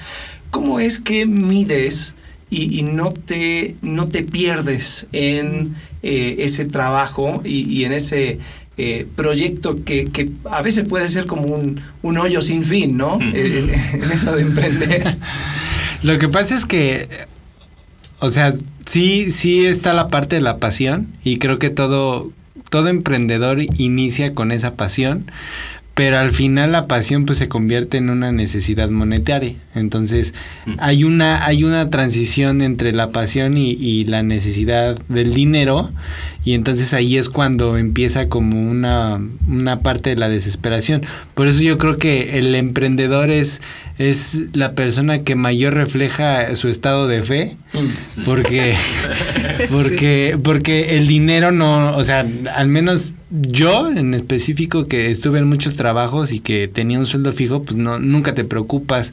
¿cómo 0.50 0.80
es 0.80 0.98
que 0.98 1.24
mides 1.24 2.14
y, 2.50 2.80
y 2.80 2.82
no, 2.82 3.12
te, 3.12 3.76
no 3.82 4.08
te 4.08 4.24
pierdes 4.24 5.06
en 5.12 5.76
eh, 6.02 6.34
ese 6.40 6.64
trabajo 6.66 7.40
y, 7.44 7.72
y 7.72 7.84
en 7.84 7.92
ese 7.92 8.40
eh, 8.76 9.06
proyecto 9.14 9.84
que, 9.84 10.06
que 10.06 10.28
a 10.50 10.60
veces 10.60 10.84
puede 10.88 11.08
ser 11.08 11.26
como 11.26 11.42
un, 11.42 11.80
un 12.02 12.18
hoyo 12.18 12.42
sin 12.42 12.64
fin, 12.64 12.96
¿no? 12.96 13.20
Mm. 13.20 13.30
Eh, 13.32 13.58
en, 13.92 14.02
en 14.02 14.10
eso 14.10 14.34
de 14.34 14.42
emprender. 14.42 15.16
Lo 16.02 16.18
que 16.18 16.28
pasa 16.28 16.56
es 16.56 16.66
que, 16.66 17.08
o 18.18 18.28
sea, 18.28 18.52
sí, 18.86 19.30
sí 19.30 19.66
está 19.66 19.94
la 19.94 20.08
parte 20.08 20.34
de 20.34 20.42
la 20.42 20.58
pasión 20.58 21.12
y 21.22 21.38
creo 21.38 21.60
que 21.60 21.70
todo, 21.70 22.32
todo 22.70 22.88
emprendedor 22.88 23.60
inicia 23.76 24.34
con 24.34 24.50
esa 24.50 24.74
pasión, 24.74 25.30
pero 26.00 26.16
al 26.16 26.30
final 26.30 26.72
la 26.72 26.86
pasión 26.86 27.26
pues 27.26 27.36
se 27.36 27.50
convierte 27.50 27.98
en 27.98 28.08
una 28.08 28.32
necesidad 28.32 28.88
monetaria. 28.88 29.52
Entonces 29.74 30.32
hay 30.78 31.04
una, 31.04 31.44
hay 31.44 31.62
una 31.62 31.90
transición 31.90 32.62
entre 32.62 32.92
la 32.92 33.10
pasión 33.10 33.58
y, 33.58 33.72
y 33.72 34.06
la 34.06 34.22
necesidad 34.22 34.98
del 35.10 35.34
dinero 35.34 35.90
y 36.42 36.54
entonces 36.54 36.94
ahí 36.94 37.18
es 37.18 37.28
cuando 37.28 37.76
empieza 37.76 38.28
como 38.28 38.58
una, 38.58 39.20
una 39.46 39.80
parte 39.80 40.10
de 40.10 40.16
la 40.16 40.30
desesperación. 40.30 41.02
Por 41.34 41.48
eso 41.48 41.60
yo 41.60 41.76
creo 41.76 41.98
que 41.98 42.38
el 42.38 42.54
emprendedor 42.54 43.30
es, 43.30 43.60
es 43.98 44.54
la 44.54 44.72
persona 44.72 45.18
que 45.18 45.34
mayor 45.34 45.74
refleja 45.74 46.56
su 46.56 46.68
estado 46.68 47.06
de 47.08 47.22
fe. 47.22 47.56
Mm. 47.74 48.22
Porque, 48.24 48.74
porque, 49.70 50.38
porque 50.42 50.96
el 50.96 51.06
dinero 51.06 51.52
no, 51.52 51.94
o 51.94 52.04
sea, 52.04 52.26
al 52.56 52.68
menos 52.68 53.12
yo 53.30 53.90
en 53.90 54.14
específico 54.14 54.86
que 54.86 55.10
estuve 55.10 55.40
en 55.40 55.46
muchos 55.46 55.76
trabajos 55.76 56.32
y 56.32 56.40
que 56.40 56.68
tenía 56.68 56.98
un 56.98 57.06
sueldo 57.06 57.32
fijo, 57.32 57.62
pues 57.62 57.76
no, 57.76 57.98
nunca 57.98 58.32
te 58.32 58.44
preocupas 58.44 59.12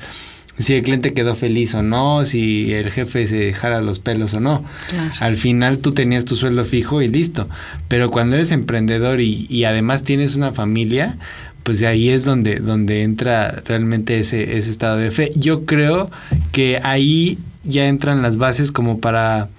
si 0.59 0.73
el 0.73 0.83
cliente 0.83 1.13
quedó 1.13 1.35
feliz 1.35 1.75
o 1.75 1.83
no, 1.83 2.25
si 2.25 2.73
el 2.73 2.89
jefe 2.91 3.27
se 3.27 3.37
dejara 3.37 3.81
los 3.81 3.99
pelos 3.99 4.33
o 4.33 4.39
no. 4.39 4.63
Claro. 4.89 5.11
Al 5.19 5.37
final 5.37 5.79
tú 5.79 5.93
tenías 5.93 6.25
tu 6.25 6.35
sueldo 6.35 6.65
fijo 6.65 7.01
y 7.01 7.07
listo. 7.07 7.47
Pero 7.87 8.09
cuando 8.09 8.35
eres 8.35 8.51
emprendedor 8.51 9.21
y, 9.21 9.45
y 9.49 9.65
además 9.65 10.03
tienes 10.03 10.35
una 10.35 10.51
familia, 10.51 11.17
pues 11.63 11.79
de 11.79 11.87
ahí 11.87 12.09
es 12.09 12.23
donde, 12.23 12.55
donde 12.55 13.03
entra 13.03 13.61
realmente 13.65 14.19
ese, 14.19 14.57
ese 14.57 14.71
estado 14.71 14.97
de 14.97 15.11
fe. 15.11 15.31
Yo 15.35 15.65
creo 15.65 16.09
que 16.51 16.79
ahí 16.81 17.37
ya 17.63 17.87
entran 17.87 18.21
las 18.21 18.37
bases 18.37 18.71
como 18.71 18.99
para 18.99 19.49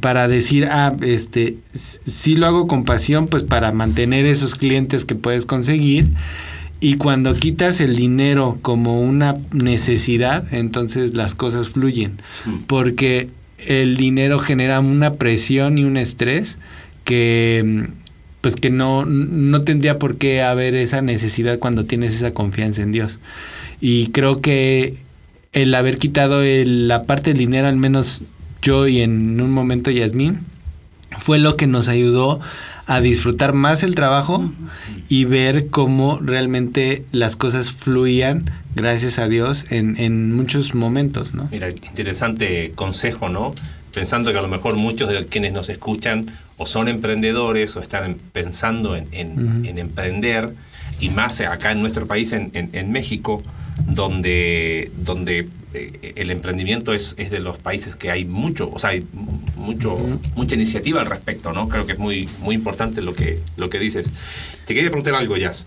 para 0.00 0.26
decir, 0.26 0.66
ah, 0.70 0.96
este, 1.02 1.58
si 1.72 2.34
lo 2.34 2.46
hago 2.46 2.66
con 2.66 2.84
pasión, 2.84 3.28
pues 3.28 3.44
para 3.44 3.70
mantener 3.70 4.26
esos 4.26 4.56
clientes 4.56 5.04
que 5.04 5.14
puedes 5.14 5.46
conseguir 5.46 6.08
Y 6.80 6.96
cuando 6.96 7.34
quitas 7.34 7.80
el 7.80 7.96
dinero 7.96 8.58
como 8.60 9.00
una 9.00 9.36
necesidad, 9.52 10.52
entonces 10.52 11.14
las 11.14 11.34
cosas 11.34 11.68
fluyen. 11.70 12.20
Mm. 12.44 12.56
Porque 12.66 13.28
el 13.58 13.96
dinero 13.96 14.38
genera 14.38 14.80
una 14.80 15.14
presión 15.14 15.78
y 15.78 15.84
un 15.84 15.96
estrés 15.96 16.58
que 17.04 17.88
pues 18.40 18.56
que 18.56 18.68
no, 18.68 19.06
no 19.06 19.62
tendría 19.62 19.98
por 19.98 20.18
qué 20.18 20.42
haber 20.42 20.74
esa 20.74 21.00
necesidad 21.00 21.58
cuando 21.58 21.86
tienes 21.86 22.14
esa 22.14 22.34
confianza 22.34 22.82
en 22.82 22.92
Dios. 22.92 23.18
Y 23.80 24.08
creo 24.08 24.42
que 24.42 24.96
el 25.54 25.74
haber 25.74 25.96
quitado 25.96 26.42
el- 26.42 26.86
la 26.86 27.04
parte 27.04 27.30
del 27.30 27.38
dinero, 27.38 27.68
al 27.68 27.76
menos 27.76 28.20
yo 28.60 28.86
y 28.86 29.00
en 29.00 29.40
un 29.40 29.50
momento 29.50 29.90
Yasmín, 29.90 30.40
fue 31.18 31.38
lo 31.38 31.56
que 31.56 31.66
nos 31.66 31.88
ayudó 31.88 32.40
a 32.86 33.00
disfrutar 33.00 33.52
más 33.54 33.82
el 33.82 33.94
trabajo 33.94 34.52
y 35.08 35.24
ver 35.24 35.68
cómo 35.68 36.18
realmente 36.20 37.04
las 37.12 37.34
cosas 37.36 37.70
fluían, 37.72 38.50
gracias 38.74 39.18
a 39.18 39.28
Dios, 39.28 39.66
en, 39.70 39.96
en 39.98 40.32
muchos 40.34 40.74
momentos, 40.74 41.34
¿no? 41.34 41.48
Mira, 41.50 41.70
interesante 41.70 42.72
consejo, 42.74 43.28
¿no? 43.28 43.54
Pensando 43.92 44.32
que 44.32 44.38
a 44.38 44.42
lo 44.42 44.48
mejor 44.48 44.76
muchos 44.76 45.08
de 45.08 45.24
quienes 45.26 45.52
nos 45.52 45.68
escuchan 45.68 46.26
o 46.58 46.66
son 46.66 46.88
emprendedores 46.88 47.74
o 47.76 47.80
están 47.80 48.16
pensando 48.32 48.96
en, 48.96 49.06
en- 49.12 49.64
en 49.64 49.78
emprender, 49.78 50.52
y 51.00 51.08
más 51.10 51.40
acá 51.40 51.72
en 51.72 51.80
nuestro 51.80 52.06
país, 52.06 52.32
en, 52.32 52.50
en- 52.54 52.70
en 52.72 52.92
México, 52.92 53.42
donde, 53.86 54.90
donde 54.98 55.48
eh, 55.72 56.12
el 56.16 56.30
emprendimiento 56.30 56.92
es, 56.92 57.14
es 57.18 57.30
de 57.30 57.40
los 57.40 57.58
países 57.58 57.96
que 57.96 58.10
hay 58.10 58.24
mucho, 58.24 58.70
o 58.72 58.78
sea, 58.78 58.90
hay 58.90 59.04
mu- 59.64 59.72
mucho, 59.74 59.96
mucha 60.36 60.54
iniciativa 60.54 61.00
al 61.00 61.06
respecto, 61.06 61.52
¿no? 61.52 61.68
Creo 61.68 61.86
que 61.86 61.92
es 61.94 61.98
muy, 61.98 62.28
muy 62.40 62.54
importante 62.54 63.00
lo 63.02 63.14
que, 63.14 63.40
lo 63.56 63.68
que 63.70 63.78
dices. 63.78 64.08
Te 64.66 64.74
quería 64.74 64.90
preguntar 64.90 65.14
algo, 65.14 65.36
Jazz. 65.36 65.66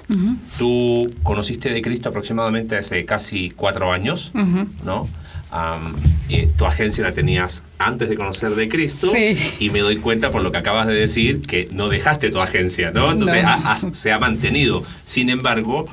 Tú 0.58 1.08
conociste 1.24 1.70
de 1.74 1.82
Cristo 1.82 2.10
aproximadamente 2.10 2.76
hace 2.78 3.06
casi 3.06 3.50
cuatro 3.52 3.92
años, 3.92 4.32
Ujú. 4.34 4.68
¿no? 4.84 5.08
Am, 5.50 5.96
eh, 6.30 6.50
tu 6.58 6.66
agencia 6.66 7.04
la 7.04 7.14
tenías 7.14 7.64
antes 7.78 8.10
de 8.10 8.16
conocer 8.18 8.54
de 8.56 8.68
Cristo 8.68 9.10
Sí. 9.14 9.38
y 9.60 9.70
me 9.70 9.80
doy 9.80 9.96
cuenta 9.98 10.30
por 10.32 10.42
lo 10.42 10.52
que 10.52 10.58
acabas 10.58 10.88
de 10.88 10.94
decir 10.94 11.42
que 11.42 11.70
no 11.72 11.88
dejaste 11.90 12.30
tu 12.32 12.40
agencia, 12.42 12.92
¿no? 12.92 13.12
Entonces 13.12 13.44
No. 13.44 13.50
ha- 13.50 13.78
se 13.78 14.12
ha 14.12 14.20
mantenido. 14.20 14.84
Sin 15.06 15.30
embargo, 15.30 15.86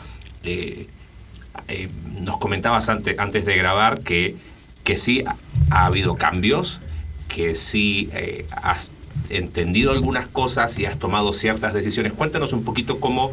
eh, 0.42 0.88
eh, 1.68 1.88
nos 2.20 2.38
comentabas 2.38 2.88
antes, 2.88 3.16
antes 3.18 3.44
de 3.44 3.56
grabar 3.56 4.00
que, 4.00 4.34
que 4.82 4.96
sí 4.96 5.22
ha, 5.26 5.36
ha 5.70 5.86
habido 5.86 6.16
cambios, 6.16 6.80
que 7.34 7.56
sí 7.56 8.08
eh, 8.12 8.46
has 8.62 8.92
entendido 9.30 9.92
algunas 9.92 10.28
cosas 10.28 10.78
y 10.78 10.86
has 10.86 10.98
tomado 10.98 11.32
ciertas 11.32 11.74
decisiones. 11.74 12.12
Cuéntanos 12.12 12.52
un 12.52 12.64
poquito 12.64 13.00
cómo, 13.00 13.32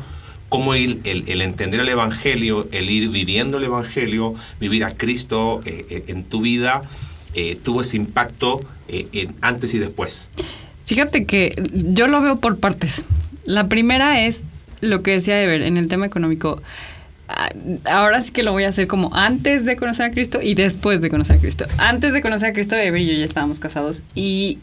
cómo 0.50 0.74
el, 0.74 1.02
entender 1.06 1.82
el 1.82 1.90
Evangelio, 1.90 2.68
el 2.72 2.90
ir 2.90 3.10
viviendo 3.10 3.58
el 3.58 3.66
Evangelio, 3.66 4.36
vivir 4.60 4.84
a 4.86 4.96
Cristo 4.96 5.62
eh, 5.66 5.86
eh, 5.90 6.04
en 6.08 6.24
tu 6.24 6.42
vida, 6.42 6.82
eh, 7.34 7.58
tuvo 7.62 7.82
ese 7.82 7.98
impacto 7.98 8.60
en 8.88 9.34
antes 9.40 9.74
y 9.74 9.80
después. 9.80 10.32
Fíjate 10.86 11.26
que 11.26 11.54
yo 11.72 12.08
lo 12.08 12.20
veo 12.22 12.42
por 12.42 12.60
partes. 12.60 13.04
La 13.46 13.70
primera 13.70 14.26
es 14.26 14.44
lo 14.82 15.02
que 15.02 15.12
decía 15.12 15.42
Ever 15.42 15.62
en 15.62 15.78
el 15.78 15.88
tema 15.88 16.06
económico. 16.06 16.62
Ah, 17.36 17.50
Ahora 17.86 18.22
sí 18.22 18.32
que 18.32 18.44
lo 18.44 18.52
voy 18.52 18.64
a 18.64 18.70
hacer 18.70 18.88
como 18.88 19.14
antes 19.16 19.66
de 19.66 19.76
conocer 19.76 20.06
a 20.06 20.12
Cristo 20.12 20.40
y 20.42 20.54
después 20.54 21.02
de 21.02 21.10
conocer 21.10 21.38
a 21.38 21.40
Cristo. 21.40 21.66
Antes 21.78 22.14
de 22.14 22.22
conocer 22.22 22.50
a 22.50 22.54
Cristo, 22.54 22.76
Ever 22.76 23.02
y 23.02 23.08
yo 23.08 23.14
ya 23.14 23.26
estábamos 23.26 23.60
casados 23.60 24.04
y 24.16 24.60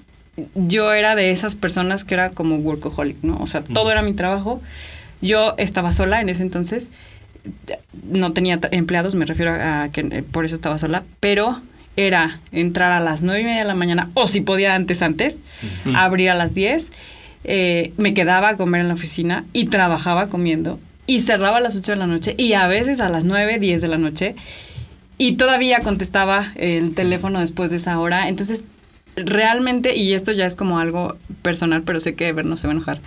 yo 0.54 0.92
era 0.92 1.14
de 1.14 1.30
esas 1.30 1.56
personas 1.56 2.04
que 2.04 2.14
era 2.14 2.30
como 2.30 2.56
workaholic, 2.56 3.16
¿no? 3.22 3.38
O 3.38 3.46
sea, 3.46 3.62
todo 3.62 3.90
era 3.90 4.02
mi 4.02 4.12
trabajo. 4.12 4.60
Yo 5.20 5.54
estaba 5.58 5.92
sola 5.92 6.20
en 6.20 6.28
ese 6.28 6.42
entonces. 6.42 6.92
No 8.04 8.32
tenía 8.32 8.60
empleados, 8.70 9.14
me 9.14 9.24
refiero 9.24 9.52
a 9.52 9.88
que 9.90 10.00
eh, 10.00 10.22
por 10.22 10.44
eso 10.44 10.54
estaba 10.54 10.78
sola, 10.78 11.04
pero 11.20 11.60
era 11.96 12.38
entrar 12.52 12.92
a 12.92 13.00
las 13.00 13.22
nueve 13.22 13.40
y 13.40 13.44
media 13.44 13.60
de 13.60 13.68
la 13.68 13.74
mañana, 13.74 14.10
o 14.14 14.28
si 14.28 14.40
podía 14.40 14.74
antes, 14.74 15.02
antes, 15.02 15.38
abrir 15.94 16.30
a 16.30 16.34
las 16.34 16.54
10, 16.54 16.92
eh, 17.42 17.92
me 17.96 18.14
quedaba 18.14 18.50
a 18.50 18.56
comer 18.56 18.82
en 18.82 18.88
la 18.88 18.94
oficina 18.94 19.44
y 19.52 19.66
trabajaba 19.66 20.28
comiendo 20.28 20.78
y 21.08 21.22
cerraba 21.22 21.56
a 21.56 21.60
las 21.60 21.74
8 21.76 21.92
de 21.92 21.98
la 21.98 22.06
noche 22.06 22.34
y 22.38 22.52
a 22.52 22.68
veces 22.68 23.00
a 23.00 23.08
las 23.08 23.24
9, 23.24 23.58
10 23.58 23.80
de 23.82 23.88
la 23.88 23.96
noche 23.98 24.36
y 25.16 25.32
todavía 25.32 25.80
contestaba 25.80 26.52
el 26.54 26.94
teléfono 26.94 27.40
después 27.40 27.70
de 27.70 27.78
esa 27.78 27.98
hora. 27.98 28.28
Entonces, 28.28 28.66
realmente, 29.16 29.96
y 29.96 30.14
esto 30.14 30.30
ya 30.30 30.46
es 30.46 30.54
como 30.54 30.78
algo 30.78 31.16
personal, 31.42 31.82
pero 31.82 31.98
sé 31.98 32.14
que 32.14 32.28
Ever 32.28 32.44
no 32.44 32.56
se 32.56 32.68
va 32.68 32.72
a 32.72 32.76
enojar. 32.76 33.00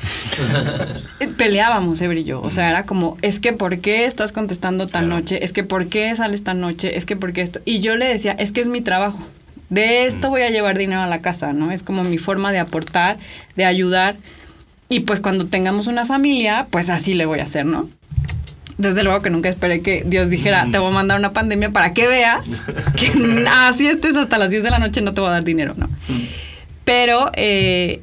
Peleábamos, 1.38 2.02
Ever 2.02 2.18
y 2.18 2.24
yo. 2.24 2.42
O 2.42 2.52
sea, 2.52 2.70
era 2.70 2.86
como, 2.86 3.18
es 3.22 3.40
que 3.40 3.54
¿por 3.54 3.80
qué 3.80 4.06
estás 4.06 4.32
contestando 4.32 4.88
tan 4.88 5.06
Claro. 5.06 5.20
noche? 5.22 5.44
Es 5.46 5.54
que 5.54 5.64
¿por 5.64 5.88
qué 5.88 6.14
sales 6.16 6.44
tan 6.44 6.60
noche? 6.60 6.98
Es 6.98 7.06
que 7.06 7.16
¿por 7.16 7.34
qué 7.34 7.42
esto? 7.42 7.62
Y 7.66 7.80
yo 7.80 7.96
le 7.96 8.08
decía, 8.08 8.34
es 8.34 8.52
que 8.52 8.62
es 8.62 8.68
mi 8.68 8.82
trabajo. 8.82 9.26
De 9.70 10.06
esto 10.06 10.30
voy 10.30 10.42
a 10.42 10.50
llevar 10.50 10.78
dinero 10.78 11.02
a 11.02 11.08
la 11.08 11.22
casa, 11.22 11.54
¿no? 11.54 11.72
Es 11.72 11.82
como 11.82 12.04
mi 12.04 12.18
forma 12.18 12.52
de 12.52 12.60
aportar, 12.60 13.18
de 13.56 13.64
ayudar. 13.64 14.18
Y 14.92 15.00
pues 15.00 15.22
cuando 15.22 15.48
tengamos 15.48 15.88
una 15.88 16.06
familia, 16.06 16.68
pues 16.70 16.90
así 16.90 17.14
le 17.14 17.26
voy 17.26 17.40
a 17.40 17.44
hacer, 17.44 17.66
¿no? 17.66 17.90
Desde 18.78 19.04
luego 19.04 19.22
que 19.22 19.30
nunca 19.30 19.48
esperé 19.48 19.82
que 19.82 20.04
Dios 20.06 20.30
dijera, 20.30 20.68
te 20.70 20.80
voy 20.80 20.90
a 20.90 20.94
mandar 20.94 21.18
una 21.18 21.32
pandemia 21.32 21.72
para 21.72 21.94
que 21.94 22.10
veas 22.10 22.50
que 22.98 23.46
así 23.50 23.88
estés 23.88 24.18
hasta 24.18 24.38
las 24.38 24.50
10 24.50 24.64
de 24.64 24.70
la 24.70 24.80
noche 24.80 25.00
no 25.00 25.14
te 25.14 25.22
voy 25.22 25.30
a 25.30 25.34
dar 25.34 25.46
dinero, 25.46 25.76
¿no? 25.78 25.90
Pero 26.84 27.32
eh, 27.36 28.02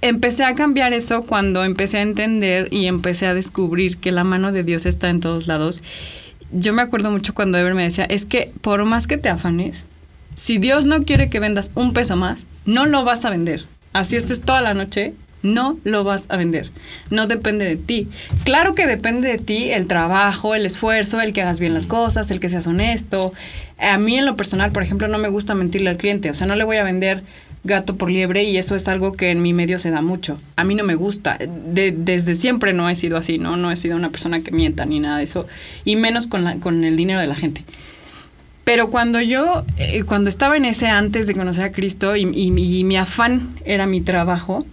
empecé 0.00 0.44
a 0.44 0.54
cambiar 0.54 0.94
eso 0.94 1.26
cuando 1.26 1.64
empecé 1.64 1.98
a 1.98 2.02
entender 2.02 2.68
y 2.72 2.86
empecé 2.86 3.26
a 3.26 3.34
descubrir 3.34 3.98
que 3.98 4.10
la 4.10 4.24
mano 4.24 4.52
de 4.52 4.64
Dios 4.64 4.86
está 4.86 5.10
en 5.10 5.20
todos 5.20 5.46
lados. 5.46 5.84
Yo 6.50 6.72
me 6.72 6.80
acuerdo 6.80 7.10
mucho 7.10 7.34
cuando 7.34 7.58
Ever 7.58 7.74
me 7.74 7.82
decía, 7.82 8.06
es 8.06 8.24
que 8.24 8.52
por 8.62 8.82
más 8.86 9.06
que 9.06 9.18
te 9.18 9.28
afanes, 9.28 9.84
si 10.34 10.56
Dios 10.56 10.86
no 10.86 11.02
quiere 11.02 11.28
que 11.28 11.40
vendas 11.40 11.72
un 11.74 11.92
peso 11.92 12.16
más, 12.16 12.46
no 12.64 12.86
lo 12.86 13.04
vas 13.04 13.26
a 13.26 13.30
vender. 13.30 13.66
Así 13.92 14.16
estés 14.16 14.40
toda 14.40 14.62
la 14.62 14.72
noche, 14.72 15.12
no 15.46 15.78
lo 15.84 16.04
vas 16.04 16.26
a 16.28 16.36
vender. 16.36 16.70
No 17.10 17.26
depende 17.26 17.64
de 17.64 17.76
ti. 17.76 18.08
Claro 18.44 18.74
que 18.74 18.86
depende 18.86 19.28
de 19.28 19.38
ti 19.38 19.70
el 19.70 19.86
trabajo, 19.86 20.54
el 20.54 20.66
esfuerzo, 20.66 21.20
el 21.20 21.32
que 21.32 21.42
hagas 21.42 21.60
bien 21.60 21.72
las 21.74 21.86
cosas, 21.86 22.30
el 22.30 22.40
que 22.40 22.48
seas 22.48 22.66
honesto. 22.66 23.32
A 23.78 23.98
mí 23.98 24.16
en 24.18 24.26
lo 24.26 24.36
personal, 24.36 24.72
por 24.72 24.82
ejemplo, 24.82 25.08
no 25.08 25.18
me 25.18 25.28
gusta 25.28 25.54
mentirle 25.54 25.90
al 25.90 25.96
cliente. 25.96 26.30
O 26.30 26.34
sea, 26.34 26.46
no 26.46 26.56
le 26.56 26.64
voy 26.64 26.76
a 26.76 26.84
vender 26.84 27.22
gato 27.64 27.96
por 27.96 28.10
liebre 28.10 28.44
y 28.44 28.58
eso 28.58 28.76
es 28.76 28.86
algo 28.86 29.12
que 29.12 29.30
en 29.30 29.42
mi 29.42 29.52
medio 29.52 29.78
se 29.80 29.90
da 29.90 30.00
mucho. 30.00 30.38
A 30.54 30.62
mí 30.64 30.74
no 30.76 30.84
me 30.84 30.94
gusta. 30.94 31.36
De- 31.38 31.90
desde 31.92 32.34
siempre 32.34 32.72
no 32.72 32.88
he 32.88 32.94
sido 32.94 33.16
así, 33.16 33.38
¿no? 33.38 33.56
No 33.56 33.72
he 33.72 33.76
sido 33.76 33.96
una 33.96 34.10
persona 34.10 34.40
que 34.40 34.52
mienta 34.52 34.84
ni 34.86 35.00
nada 35.00 35.18
de 35.18 35.24
eso. 35.24 35.46
Y 35.84 35.96
menos 35.96 36.26
con, 36.28 36.60
con 36.60 36.84
el 36.84 36.96
dinero 36.96 37.18
de 37.20 37.26
la 37.26 37.34
gente. 37.34 37.64
Pero 38.64 38.90
cuando 38.90 39.20
yo, 39.20 39.64
eh, 39.78 40.02
cuando 40.04 40.28
estaba 40.28 40.56
en 40.56 40.64
ese 40.64 40.88
antes 40.88 41.26
de 41.28 41.34
conocer 41.34 41.64
a 41.64 41.72
Cristo 41.72 42.16
y 42.16 42.24
mi 42.50 42.96
afán 42.96 43.48
era 43.64 43.86
mi 43.86 44.00
trabajo, 44.00 44.64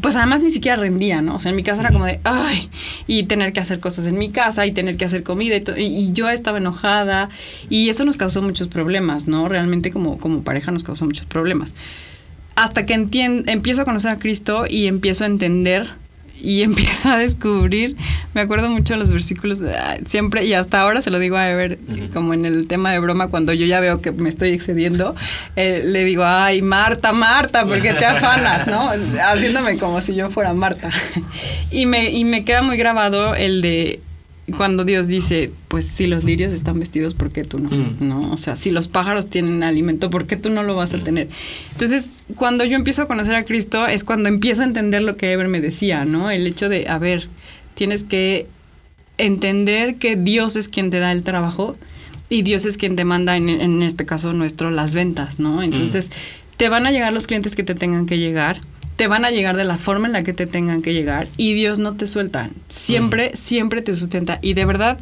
pues 0.00 0.16
además 0.16 0.42
ni 0.42 0.50
siquiera 0.50 0.76
rendía, 0.76 1.22
¿no? 1.22 1.36
O 1.36 1.40
sea, 1.40 1.50
en 1.50 1.56
mi 1.56 1.62
casa 1.62 1.80
era 1.82 1.90
como 1.90 2.04
de, 2.04 2.20
ay, 2.24 2.68
y 3.06 3.22
tener 3.24 3.52
que 3.52 3.60
hacer 3.60 3.80
cosas 3.80 4.06
en 4.06 4.18
mi 4.18 4.30
casa 4.30 4.66
y 4.66 4.72
tener 4.72 4.96
que 4.96 5.04
hacer 5.04 5.22
comida 5.22 5.56
y, 5.56 5.82
y- 5.82 6.12
yo 6.12 6.28
estaba 6.28 6.58
enojada 6.58 7.28
y 7.70 7.88
eso 7.88 8.04
nos 8.04 8.16
causó 8.16 8.42
muchos 8.42 8.68
problemas, 8.68 9.26
¿no? 9.28 9.48
Realmente 9.48 9.90
como, 9.90 10.18
como 10.18 10.42
pareja 10.42 10.70
nos 10.72 10.84
causó 10.84 11.04
muchos 11.06 11.26
problemas. 11.26 11.74
Hasta 12.56 12.86
que 12.86 12.94
empiezo 12.94 13.82
a 13.82 13.84
conocer 13.84 14.10
a 14.12 14.18
Cristo 14.18 14.64
y 14.68 14.86
empiezo 14.86 15.24
a 15.24 15.26
entender 15.26 15.88
y 16.44 16.62
empiezo 16.68 17.10
a 17.10 17.18
descubrir, 17.18 17.96
me 18.34 18.42
acuerdo 18.42 18.68
mucho 18.70 18.94
de 18.94 19.00
los 19.00 19.10
versículos, 19.10 19.62
ah, 19.62 19.96
siempre 20.06 20.44
y 20.44 20.52
hasta 20.52 20.80
ahora 20.80 21.00
se 21.00 21.10
lo 21.10 21.18
digo 21.18 21.36
a 21.36 21.48
Ever, 21.48 21.78
Ujú. 21.88 22.10
como 22.12 22.34
en 22.34 22.44
el 22.44 22.68
tema 22.68 22.92
de 22.92 22.98
broma, 22.98 23.28
cuando 23.28 23.52
yo 23.52 23.66
ya 23.66 23.80
veo 23.80 24.00
que 24.00 24.12
me 24.12 24.28
estoy 24.28 24.50
excediendo, 24.50 25.14
eh, 25.56 25.82
le 25.84 26.04
digo, 26.04 26.24
ay, 26.24 26.62
Marta, 26.62 27.12
Marta, 27.12 27.64
¿por 27.66 27.80
qué 27.80 27.94
te 27.94 28.04
afanas? 28.04 28.66
¿no? 28.66 28.90
Haciéndome 29.26 29.78
como 29.78 30.00
si 30.00 30.14
yo 30.14 30.30
fuera 30.30 30.52
Marta. 30.52 30.90
Y 31.70 31.86
me, 31.86 32.10
y 32.10 32.24
me 32.24 32.44
queda 32.44 32.62
muy 32.62 32.76
grabado 32.76 33.34
el 33.34 33.60
de 33.60 34.00
cuando 34.56 34.84
Dios 34.84 35.06
dice, 35.06 35.50
pues 35.68 35.86
si 35.86 36.06
los 36.06 36.24
lirios 36.24 36.52
están 36.52 36.78
vestidos, 36.78 37.14
¿por 37.14 37.30
qué 37.30 37.44
tú 37.44 37.58
no? 37.58 37.70
Mm. 37.70 37.96
¿No? 38.00 38.32
O 38.32 38.36
sea, 38.36 38.56
si 38.56 38.70
los 38.70 38.88
pájaros 38.88 39.30
tienen 39.30 39.62
alimento, 39.62 40.10
¿por 40.10 40.26
qué 40.26 40.36
tú 40.36 40.50
no 40.50 40.62
lo 40.62 40.76
vas 40.76 40.92
a 40.92 40.98
tener? 40.98 41.28
Entonces, 41.72 42.12
cuando 42.36 42.64
yo 42.64 42.76
empiezo 42.76 43.02
a 43.02 43.06
conocer 43.06 43.34
a 43.34 43.44
Cristo, 43.44 43.86
es 43.86 44.04
cuando 44.04 44.28
empiezo 44.28 44.62
a 44.62 44.66
entender 44.66 45.02
lo 45.02 45.16
que 45.16 45.32
Ever 45.32 45.48
me 45.48 45.60
decía, 45.60 46.04
¿no? 46.04 46.30
El 46.30 46.46
hecho 46.46 46.68
de, 46.68 46.88
a 46.88 46.98
ver, 46.98 47.28
tienes 47.74 48.04
que 48.04 48.46
entender 49.16 49.96
que 49.96 50.16
Dios 50.16 50.56
es 50.56 50.68
quien 50.68 50.90
te 50.90 50.98
da 50.98 51.12
el 51.12 51.22
trabajo 51.22 51.76
y 52.28 52.42
Dios 52.42 52.66
es 52.66 52.76
quien 52.76 52.96
te 52.96 53.04
manda, 53.04 53.36
en, 53.36 53.48
en 53.48 53.82
este 53.82 54.04
caso 54.04 54.32
nuestro, 54.34 54.70
las 54.70 54.92
ventas, 54.92 55.38
¿no? 55.38 55.62
Entonces, 55.62 56.10
te 56.56 56.68
van 56.68 56.86
a 56.86 56.90
llegar 56.90 57.12
los 57.12 57.26
clientes 57.26 57.56
que 57.56 57.64
te 57.64 57.74
tengan 57.74 58.06
que 58.06 58.18
llegar, 58.18 58.60
te 58.96 59.08
van 59.08 59.24
a 59.24 59.30
llegar 59.30 59.56
de 59.56 59.64
la 59.64 59.78
forma 59.78 60.06
en 60.06 60.12
la 60.12 60.22
que 60.22 60.32
te 60.32 60.46
tengan 60.46 60.82
que 60.82 60.92
llegar 60.92 61.26
y 61.36 61.54
Dios 61.54 61.78
no 61.78 61.94
te 61.94 62.06
suelta. 62.06 62.50
Siempre, 62.68 63.36
siempre 63.36 63.82
te 63.82 63.94
sustenta. 63.96 64.38
Y 64.40 64.54
de 64.54 64.64
verdad, 64.64 64.98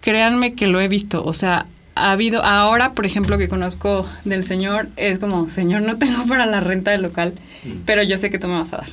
créanme 0.00 0.54
que 0.54 0.66
lo 0.66 0.80
he 0.80 0.88
visto. 0.88 1.24
O 1.24 1.34
sea, 1.34 1.66
ha 1.94 2.12
habido, 2.12 2.42
ahora, 2.42 2.92
por 2.92 3.04
ejemplo, 3.04 3.36
que 3.36 3.48
conozco 3.48 4.08
del 4.24 4.44
Señor, 4.44 4.88
es 4.96 5.18
como, 5.18 5.48
Señor, 5.48 5.82
no 5.82 5.98
tengo 5.98 6.26
para 6.26 6.46
la 6.46 6.60
renta 6.60 6.92
del 6.92 7.02
local, 7.02 7.34
pero 7.84 8.02
yo 8.02 8.16
sé 8.16 8.30
que 8.30 8.38
tú 8.38 8.48
me 8.48 8.54
vas 8.54 8.72
a 8.72 8.78
dar. 8.78 8.88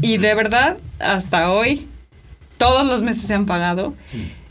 Y 0.00 0.18
de 0.18 0.34
verdad, 0.34 0.76
hasta 1.00 1.50
hoy, 1.50 1.88
todos 2.56 2.86
los 2.86 3.02
meses 3.02 3.24
se 3.24 3.34
han 3.34 3.46
pagado, 3.46 3.94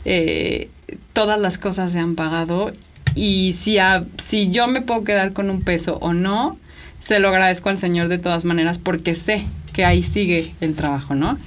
eh, 0.04 0.68
todas 1.14 1.40
las 1.40 1.56
cosas 1.56 1.92
se 1.92 1.98
han 1.98 2.14
pagado 2.14 2.72
y 3.14 3.54
si, 3.54 3.78
si 4.18 4.50
yo 4.50 4.68
me 4.68 4.82
puedo 4.82 5.04
quedar 5.04 5.32
con 5.32 5.48
un 5.48 5.62
peso 5.62 5.96
o 6.02 6.12
no, 6.12 6.58
se 7.06 7.20
lo 7.20 7.28
agradezco 7.28 7.68
al 7.68 7.78
Señor 7.78 8.08
de 8.08 8.18
todas 8.18 8.44
maneras 8.44 8.80
porque 8.80 9.14
sé 9.14 9.46
que 9.72 9.84
ahí 9.84 10.02
sigue 10.02 10.52
el 10.60 10.74
trabajo, 10.74 11.14
¿no? 11.14 11.38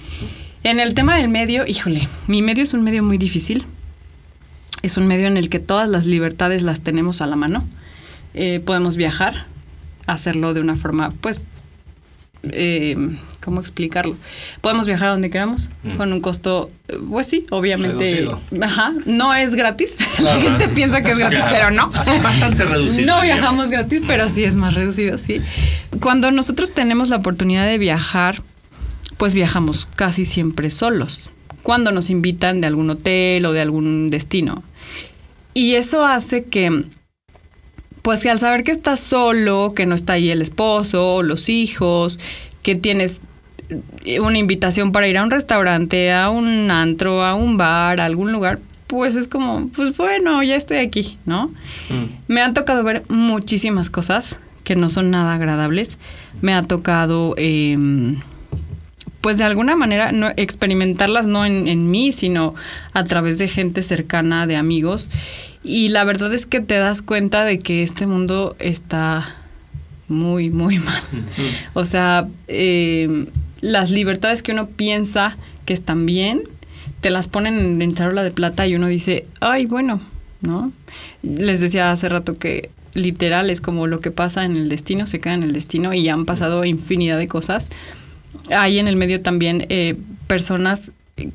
En 0.64 0.80
el 0.80 0.94
tema 0.94 1.18
del 1.18 1.28
medio, 1.28 1.68
híjole, 1.68 2.08
mi 2.28 2.42
medio 2.42 2.64
es 2.64 2.74
un 2.74 2.82
medio 2.82 3.04
muy 3.04 3.18
difícil. 3.18 3.66
Es 4.84 4.96
un 4.96 5.06
medio 5.06 5.28
en 5.28 5.36
el 5.36 5.50
que 5.50 5.60
todas 5.60 5.90
las 5.90 6.06
libertades 6.06 6.62
las 6.62 6.82
tenemos 6.82 7.22
a 7.22 7.28
la 7.28 7.36
mano. 7.36 7.66
Eh, 8.34 8.62
podemos 8.66 8.96
viajar, 8.96 9.48
hacerlo 10.08 10.54
de 10.54 10.62
una 10.62 10.76
forma, 10.76 11.10
pues, 11.20 11.44
eh, 12.44 12.96
¿cómo 13.44 13.60
explicarlo? 13.60 14.16
Podemos 14.62 14.88
viajar 14.88 15.10
a 15.10 15.12
donde 15.12 15.30
queramos 15.30 15.70
mm. 15.84 15.98
con 15.98 16.14
un 16.14 16.22
costo, 16.22 16.72
pues 17.10 17.28
sí, 17.28 17.46
obviamente, 17.50 18.30
ajá, 18.62 18.94
no 19.06 19.34
es 19.34 19.56
gratis. 19.56 19.98
La 20.20 20.40
gente 20.40 20.68
piensa 20.70 21.02
que 21.02 21.12
es 21.12 21.18
gratis, 21.18 21.44
pero 21.50 21.72
no. 21.72 21.90
Bastante 21.90 22.66
reducido. 22.66 23.08
No 23.08 23.22
viajamos 23.22 23.70
gratis, 23.70 24.02
pero 24.08 24.30
sí 24.30 24.44
es 24.44 24.56
más 24.56 24.74
reducido, 24.74 25.18
sí. 25.18 25.42
Cuando 26.00 26.32
nosotros 26.32 26.74
tenemos 26.74 27.10
la 27.10 27.18
oportunidad 27.18 27.66
de 27.66 27.78
viajar, 27.78 28.42
pues 29.18 29.34
viajamos 29.34 29.88
casi 29.96 30.26
siempre 30.26 30.70
solos. 30.70 31.32
Cuando 31.62 31.92
nos 31.92 32.10
invitan 32.10 32.62
de 32.62 32.68
algún 32.68 32.90
hotel 32.90 33.46
o 33.46 33.52
de 33.52 33.62
algún 33.62 34.10
destino. 34.10 34.64
Y 35.54 35.76
eso 35.76 36.06
hace 36.06 36.46
que 36.46 36.86
pues 38.02 38.22
que 38.22 38.30
al 38.30 38.40
saber 38.40 38.64
que 38.64 38.72
estás 38.72 39.00
solo, 39.00 39.74
que 39.76 39.86
no 39.86 39.96
está 39.96 40.14
ahí 40.14 40.30
el 40.30 40.42
esposo, 40.42 41.24
los 41.24 41.50
hijos, 41.50 42.20
que 42.64 42.76
tienes 42.76 43.22
una 44.22 44.38
invitación 44.38 44.92
para 44.92 45.08
ir 45.08 45.18
a 45.18 45.24
un 45.24 45.30
restaurante, 45.30 46.12
a 46.12 46.30
un 46.30 46.72
antro, 46.72 47.24
a 47.24 47.36
un 47.36 47.58
bar, 47.58 48.00
a 48.00 48.06
algún 48.06 48.32
lugar, 48.32 48.60
pues 48.88 49.16
es 49.16 49.28
como, 49.28 49.70
pues 49.70 49.96
bueno, 49.96 50.42
ya 50.42 50.56
estoy 50.56 50.78
aquí, 50.78 51.20
¿no? 51.26 51.50
Mm. 51.90 52.06
Me 52.28 52.42
han 52.42 52.54
tocado 52.54 52.84
ver 52.84 53.04
muchísimas 53.08 53.90
cosas 53.90 54.38
que 54.64 54.76
no 54.76 54.90
son 54.90 55.12
nada 55.12 55.36
agradables. 55.36 56.00
Me 56.42 56.54
ha 56.54 56.64
tocado, 56.64 57.36
em, 57.38 58.18
pues 59.22 59.38
de 59.38 59.44
alguna 59.44 59.76
manera, 59.76 60.12
no, 60.12 60.30
experimentarlas 60.38 61.28
no 61.28 61.46
en, 61.46 61.68
en, 61.68 61.92
mí, 61.92 62.12
sino 62.12 62.56
a 62.94 63.04
través 63.04 63.38
de 63.38 63.48
gente 63.48 63.84
cercana, 63.84 64.48
de 64.48 64.56
amigos. 64.56 65.10
Y 65.64 65.90
la 65.90 66.04
verdad 66.04 66.34
es 66.34 66.46
que 66.46 66.62
te 66.62 66.78
das 66.78 67.02
cuenta 67.02 67.44
de 67.44 67.60
que 67.60 67.84
este 67.84 68.08
mundo 68.08 68.56
está 68.60 69.28
muy, 70.08 70.50
muy 70.50 70.80
mal. 70.80 71.04
O 71.74 71.86
sea, 71.86 72.28
em, 72.48 73.28
las 73.62 73.92
libertades 73.92 74.42
que 74.44 74.54
uno 74.54 74.68
piensa 74.68 75.38
que 75.66 75.74
están 75.74 76.06
bien, 76.06 76.44
te 77.02 77.10
las 77.10 77.28
ponen 77.28 77.82
en 77.82 77.94
charola 77.94 78.24
de 78.24 78.32
plata 78.32 78.68
y 78.68 78.76
uno 78.76 78.88
dice, 78.88 79.26
ay, 79.40 79.66
bueno, 79.66 80.02
¿no? 80.42 80.72
Les 81.22 81.62
decía 81.62 81.92
hace 81.92 82.10
rato 82.10 82.38
que 82.38 82.70
literal 82.94 83.50
es 83.50 83.62
como 83.62 83.88
lo 83.88 84.00
que 84.00 84.12
pasa 84.12 84.46
en 84.46 84.56
el 84.56 84.70
destino, 84.70 85.08
se 85.08 85.20
queda 85.20 85.34
en 85.36 85.44
el 85.44 85.54
destino 85.54 85.94
y 85.94 86.10
han 86.10 86.26
pasado 86.26 86.66
infinidad 86.66 87.18
de 87.18 87.28
cosas. 87.28 87.70
Hay 88.50 88.80
en 88.80 88.88
el 88.88 88.96
medio 88.96 89.22
también 89.22 89.66
eh, 89.70 89.96
personas 90.28 90.92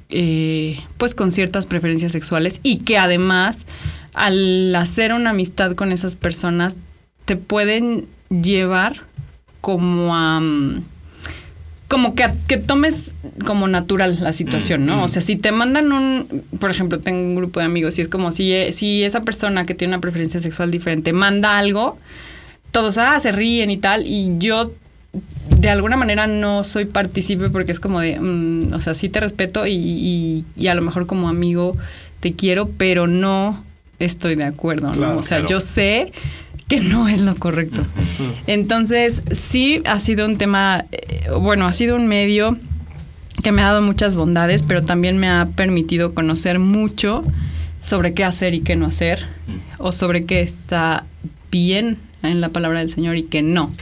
eh, 0.08 0.80
pues 0.96 1.14
con 1.14 1.30
ciertas 1.30 1.66
preferencias 1.66 2.12
sexuales 2.12 2.60
y 2.62 2.78
que 2.78 2.98
además 2.98 3.66
al 4.14 4.74
hacer 4.74 5.12
una 5.12 5.30
amistad 5.30 5.72
con 5.74 5.92
esas 5.92 6.16
personas 6.16 6.76
te 7.24 7.36
pueden 7.36 8.06
llevar 8.30 9.02
como 9.60 10.14
a 10.14 10.40
mm, 10.40 10.84
como 11.88 12.14
que, 12.14 12.24
que 12.48 12.56
tomes 12.56 13.14
como 13.46 13.68
natural 13.68 14.18
la 14.20 14.32
situación, 14.32 14.84
¿no? 14.84 14.96
Mm, 14.96 15.02
o 15.02 15.08
sea, 15.08 15.20
mm. 15.20 15.24
si 15.24 15.36
te 15.36 15.52
mandan 15.52 15.92
un, 15.92 16.44
por 16.58 16.70
ejemplo, 16.70 16.98
tengo 16.98 17.20
un 17.20 17.36
grupo 17.36 17.60
de 17.60 17.66
amigos 17.66 17.98
y 17.98 18.02
es 18.02 18.08
como 18.08 18.32
si, 18.32 18.52
si 18.72 19.04
esa 19.04 19.20
persona 19.20 19.66
que 19.66 19.74
tiene 19.74 19.94
una 19.94 20.00
preferencia 20.00 20.40
sexual 20.40 20.70
diferente 20.70 21.12
manda 21.12 21.58
algo, 21.58 21.96
todos, 22.72 22.98
ah, 22.98 23.18
se 23.20 23.30
ríen 23.30 23.70
y 23.70 23.76
tal, 23.76 24.06
y 24.06 24.32
yo 24.38 24.72
de 25.60 25.70
alguna 25.70 25.96
manera 25.96 26.26
no 26.26 26.64
soy 26.64 26.86
partícipe 26.86 27.48
porque 27.50 27.70
es 27.70 27.80
como 27.80 28.00
de, 28.00 28.18
o 28.72 28.80
sea, 28.80 28.94
sí 28.94 29.08
te 29.08 29.20
respeto 29.20 29.66
y, 29.66 30.44
y, 30.56 30.66
a 30.66 30.74
lo 30.74 30.82
mejor 30.82 31.06
como 31.06 31.28
amigo 31.28 31.76
te 32.20 32.32
quiero, 32.32 32.70
pero 32.70 33.06
no 33.06 33.64
estoy 33.98 34.34
de 34.34 34.44
acuerdo, 34.44 34.94
¿no? 34.94 35.16
o 35.16 35.22
sea, 35.22 35.44
yo 35.44 35.60
sé 35.60 36.12
que 36.68 36.80
no 36.80 37.08
es 37.08 37.20
lo 37.20 37.34
correcto. 37.36 37.84
Entonces, 38.46 39.22
sí 39.30 39.82
ha 39.84 40.00
sido 40.00 40.26
un 40.26 40.38
tema, 40.38 40.86
eh, 40.92 41.30
bueno, 41.38 41.66
ha 41.66 41.72
sido 41.72 41.96
un 41.96 42.06
medio 42.06 42.56
que 43.42 43.52
me 43.52 43.62
ha 43.62 43.66
dado 43.66 43.82
muchas 43.82 44.16
bondades, 44.16 44.62
pero 44.62 44.82
también 44.82 45.18
me 45.18 45.28
ha 45.28 45.46
permitido 45.54 46.14
conocer 46.14 46.58
mucho 46.58 47.22
sobre 47.80 48.14
qué 48.14 48.24
hacer 48.24 48.54
y 48.54 48.60
qué 48.60 48.76
no 48.76 48.86
hacer, 48.86 49.26
o 49.78 49.92
sobre 49.92 50.24
qué 50.24 50.40
está 50.40 51.04
bien 51.50 51.98
en 52.22 52.40
la 52.40 52.48
palabra 52.48 52.78
del 52.78 52.90
Señor 52.90 53.16
y 53.16 53.24
qué 53.24 53.42
no. 53.42 53.74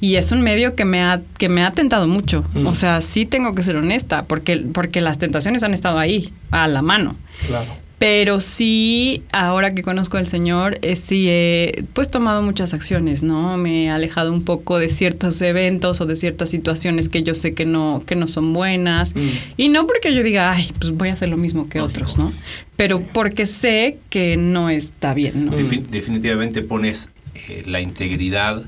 Y 0.00 0.16
es 0.16 0.32
un 0.32 0.42
medio 0.42 0.74
que 0.74 0.84
me 0.84 1.02
ha, 1.02 1.22
que 1.38 1.48
me 1.48 1.64
ha 1.64 1.72
tentado 1.72 2.06
mucho. 2.06 2.44
O 2.64 2.74
sea, 2.74 3.00
sí 3.00 3.26
tengo 3.26 3.54
que 3.54 3.62
ser 3.62 3.76
honesta, 3.76 4.24
porque, 4.24 4.56
porque 4.72 5.00
las 5.00 5.18
tentaciones 5.18 5.62
han 5.62 5.74
estado 5.74 5.98
ahí, 5.98 6.32
a 6.50 6.68
la 6.68 6.82
mano. 6.82 7.16
Claro. 7.46 7.87
Pero 7.98 8.38
sí, 8.38 9.24
ahora 9.32 9.74
que 9.74 9.82
conozco 9.82 10.18
al 10.18 10.26
Señor, 10.26 10.78
eh, 10.82 10.94
sí 10.94 11.28
he 11.28 11.84
pues 11.94 12.10
tomado 12.10 12.42
muchas 12.42 12.72
acciones, 12.72 13.24
¿no? 13.24 13.56
Me 13.56 13.84
he 13.84 13.90
alejado 13.90 14.32
un 14.32 14.44
poco 14.44 14.78
de 14.78 14.88
ciertos 14.88 15.42
eventos 15.42 16.00
o 16.00 16.06
de 16.06 16.14
ciertas 16.14 16.48
situaciones 16.48 17.08
que 17.08 17.24
yo 17.24 17.34
sé 17.34 17.54
que 17.54 17.64
no, 17.64 18.04
que 18.06 18.14
no 18.14 18.28
son 18.28 18.52
buenas. 18.52 19.16
Mm. 19.16 19.28
Y 19.56 19.68
no 19.68 19.86
porque 19.86 20.14
yo 20.14 20.22
diga, 20.22 20.52
ay, 20.52 20.72
pues 20.78 20.92
voy 20.92 21.08
a 21.08 21.14
hacer 21.14 21.28
lo 21.28 21.36
mismo 21.36 21.68
que 21.68 21.80
otros, 21.80 22.16
¿no? 22.16 22.32
Pero 22.76 23.00
porque 23.00 23.46
sé 23.46 23.98
que 24.10 24.36
no 24.36 24.70
está 24.70 25.12
bien, 25.12 25.46
¿no? 25.46 25.52
definitivamente 25.52 26.62
pones 26.62 27.10
eh, 27.48 27.64
la 27.66 27.80
integridad 27.80 28.62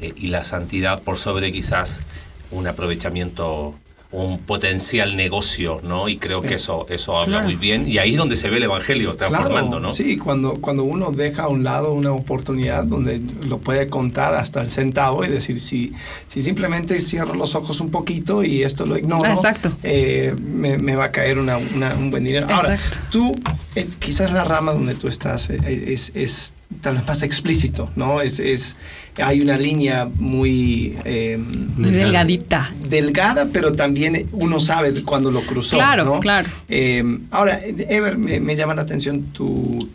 eh, 0.00 0.12
y 0.16 0.28
la 0.28 0.42
santidad 0.42 1.00
por 1.00 1.18
sobre 1.18 1.52
quizás 1.52 2.02
un 2.50 2.66
aprovechamiento 2.66 3.76
un 4.14 4.38
potencial 4.38 5.16
negocio, 5.16 5.80
¿no? 5.82 6.08
Y 6.08 6.18
creo 6.18 6.40
que 6.42 6.54
eso, 6.54 6.86
eso 6.88 7.18
habla 7.18 7.42
muy 7.42 7.56
bien. 7.56 7.88
Y 7.88 7.98
ahí 7.98 8.12
es 8.12 8.16
donde 8.16 8.36
se 8.36 8.48
ve 8.48 8.58
el 8.58 8.62
Evangelio 8.62 9.14
transformando, 9.16 9.80
¿no? 9.80 9.92
Sí, 9.92 10.16
cuando, 10.16 10.54
cuando 10.54 10.84
uno 10.84 11.10
deja 11.10 11.44
a 11.44 11.48
un 11.48 11.64
lado 11.64 11.92
una 11.92 12.12
oportunidad 12.12 12.84
donde 12.84 13.20
lo 13.46 13.58
puede 13.58 13.88
contar 13.88 14.34
hasta 14.34 14.60
el 14.60 14.70
centavo 14.70 15.24
y 15.24 15.28
decir, 15.28 15.60
si, 15.60 15.92
si 16.28 16.42
simplemente 16.42 17.00
cierro 17.00 17.34
los 17.34 17.54
ojos 17.54 17.80
un 17.80 17.90
poquito 17.90 18.44
y 18.44 18.62
esto 18.62 18.86
lo 18.86 18.96
ignoro, 18.96 19.28
Exacto. 19.28 19.72
Eh, 19.82 20.34
me, 20.38 20.94
va 20.94 21.04
a 21.04 21.12
caer 21.12 21.38
una, 21.38 21.58
un 21.58 22.10
buen 22.10 22.24
dinero. 22.24 22.46
Ahora, 22.50 22.78
tú, 23.10 23.34
eh, 23.74 23.88
quizás 23.98 24.32
la 24.32 24.44
rama 24.44 24.72
donde 24.72 24.94
tú 24.94 25.08
estás 25.08 25.50
eh, 25.50 25.84
es, 25.88 26.12
es 26.14 26.54
tal 26.80 26.96
vez 26.96 27.06
más 27.06 27.22
explícito, 27.22 27.90
¿no? 27.96 28.20
Es, 28.20 28.40
es 28.40 28.76
hay 29.22 29.40
una 29.40 29.56
línea 29.56 30.08
muy... 30.16 30.96
Eh, 31.04 31.38
delgadita. 31.76 32.72
Delgada, 32.88 33.48
pero 33.52 33.72
también 33.72 34.26
uno 34.32 34.58
sabe 34.60 35.02
cuando 35.04 35.30
lo 35.30 35.42
cruzó. 35.42 35.76
Claro, 35.76 36.20
claro. 36.20 36.48
Eh, 36.68 37.04
ahora, 37.30 37.60
Ever, 37.64 38.18
me, 38.18 38.56
llama 38.56 38.74
la 38.74 38.82
atención 38.82 39.22
tu, 39.32 39.88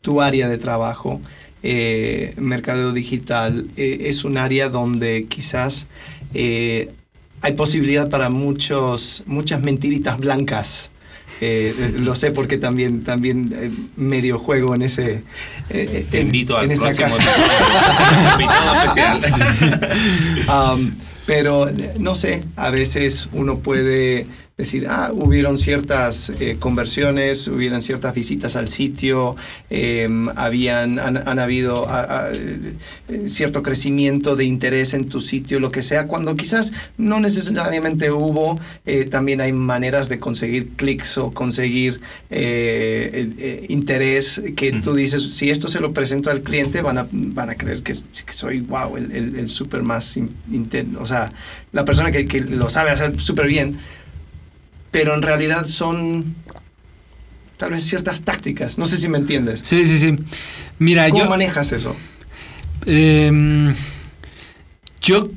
tu 0.00 0.20
área 0.20 0.48
de 0.48 0.58
trabajo. 0.58 1.20
Eh, 1.62 2.34
mercado 2.36 2.92
digital 2.92 3.68
es 3.76 4.24
un 4.24 4.36
área 4.36 4.68
donde 4.68 5.26
quizás 5.28 5.86
hay 6.34 7.52
posibilidad 7.56 8.08
para 8.10 8.30
muchos, 8.30 9.24
muchas 9.26 9.62
mentiritas 9.62 10.18
blancas. 10.18 10.91
Eh, 11.44 11.94
lo 11.96 12.14
sé 12.14 12.30
porque 12.30 12.56
también, 12.56 13.02
también 13.02 13.52
eh, 13.58 13.68
medio 13.96 14.38
juego 14.38 14.76
en 14.76 14.82
ese. 14.82 15.24
Eh, 15.70 16.06
Te 16.08 16.20
invito 16.20 16.56
al 16.56 16.68
próximo 16.68 17.16
especial. 18.84 19.20
Um, 20.42 20.92
pero 21.26 21.70
no 21.98 22.14
sé, 22.14 22.42
a 22.56 22.70
veces 22.70 23.28
uno 23.32 23.58
puede 23.58 24.26
decir, 24.62 24.86
ah, 24.88 25.10
hubieron 25.12 25.58
ciertas 25.58 26.32
eh, 26.40 26.56
conversiones, 26.58 27.48
hubieron 27.48 27.80
ciertas 27.80 28.14
visitas 28.14 28.56
al 28.56 28.68
sitio, 28.68 29.36
em, 29.70 30.28
habían, 30.36 30.98
han, 30.98 31.38
habido 31.38 31.86
eh, 32.32 33.26
cierto 33.26 33.62
crecimiento 33.62 34.36
de 34.36 34.44
interés 34.44 34.94
en 34.94 35.08
tu 35.08 35.20
sitio, 35.20 35.58
lo 35.58 35.70
que 35.70 35.82
sea, 35.82 36.06
cuando 36.06 36.36
quizás 36.36 36.72
no 36.96 37.18
necesariamente 37.18 38.10
hubo, 38.10 38.58
eh, 38.86 39.04
también 39.04 39.40
hay 39.40 39.52
maneras 39.52 40.08
de 40.08 40.18
conseguir 40.18 40.70
clics 40.76 41.18
o 41.18 41.32
conseguir 41.32 42.00
interés 43.68 44.42
que 44.56 44.72
tú 44.72 44.94
dices, 44.94 45.34
si 45.34 45.50
esto 45.50 45.68
se 45.68 45.80
lo 45.80 45.92
presento 45.92 46.30
al 46.30 46.42
cliente, 46.42 46.82
van 46.82 46.98
a, 46.98 47.08
van 47.10 47.50
a 47.50 47.56
creer 47.56 47.82
que, 47.82 47.94
soy, 47.94 48.60
wow, 48.60 48.96
el, 48.96 49.12
el, 49.12 49.50
súper 49.50 49.82
más, 49.82 50.18
o 50.98 51.06
sea, 51.06 51.32
la 51.72 51.84
persona 51.84 52.10
que, 52.10 52.26
que 52.26 52.40
lo 52.40 52.68
sabe 52.68 52.90
hacer 52.90 53.20
súper 53.20 53.46
bien 53.48 53.78
pero 54.92 55.14
en 55.14 55.22
realidad 55.22 55.64
son 55.64 56.36
tal 57.56 57.72
vez 57.72 57.82
ciertas 57.82 58.22
tácticas. 58.22 58.78
No 58.78 58.86
sé 58.86 58.96
si 58.96 59.08
me 59.08 59.18
entiendes. 59.18 59.60
Sí, 59.64 59.84
sí, 59.86 59.98
sí. 59.98 60.16
Mira, 60.78 61.08
¿Cómo 61.08 61.26
manejas 61.26 61.72
eso? 61.72 61.96
Em, 62.86 63.74
yo 65.00 65.30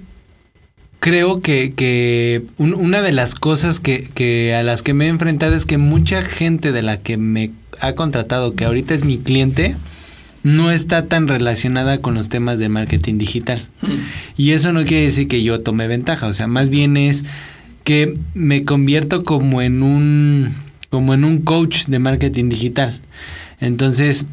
creo 0.99 1.41
que, 1.41 1.73
que 1.73 2.43
una 2.57 3.01
de 3.01 3.11
las 3.11 3.35
cosas 3.35 3.79
que, 3.79 4.07
que, 4.13 4.55
a 4.55 4.63
las 4.63 4.83
que 4.83 4.93
me 4.93 5.05
he 5.05 5.07
enfrentado 5.07 5.55
es 5.55 5.65
que 5.65 5.77
mucha 5.77 6.21
gente 6.23 6.71
de 6.71 6.81
la 6.81 6.97
que 6.97 7.17
me 7.17 7.51
ha 7.79 7.93
contratado, 7.93 8.55
que 8.55 8.65
ahorita 8.65 8.93
es 8.93 9.05
mi 9.05 9.17
cliente, 9.19 9.75
no 10.43 10.71
está 10.71 11.05
tan 11.05 11.27
relacionada 11.27 12.01
con 12.01 12.15
los 12.15 12.29
temas 12.29 12.59
de 12.59 12.69
marketing 12.69 13.17
digital. 13.17 13.67
Hmm. 13.81 13.99
Y 14.35 14.51
eso 14.51 14.73
no 14.73 14.83
quiere 14.83 15.03
decir 15.03 15.27
que 15.27 15.43
yo 15.43 15.61
tome 15.61 15.87
ventaja, 15.87 16.27
o 16.27 16.33
sea, 16.33 16.47
más 16.47 16.69
bien 16.69 16.97
es 16.97 17.23
que 17.85 18.17
me 18.33 18.65
convierto 18.65 19.23
como 19.23 19.61
en 19.61 19.81
un 19.81 20.53
como 20.89 21.13
en 21.13 21.23
un 21.23 21.39
coach 21.39 21.85
de 21.85 21.99
marketing 21.99 22.49
digital. 22.49 23.01
Entonces, 23.59 24.27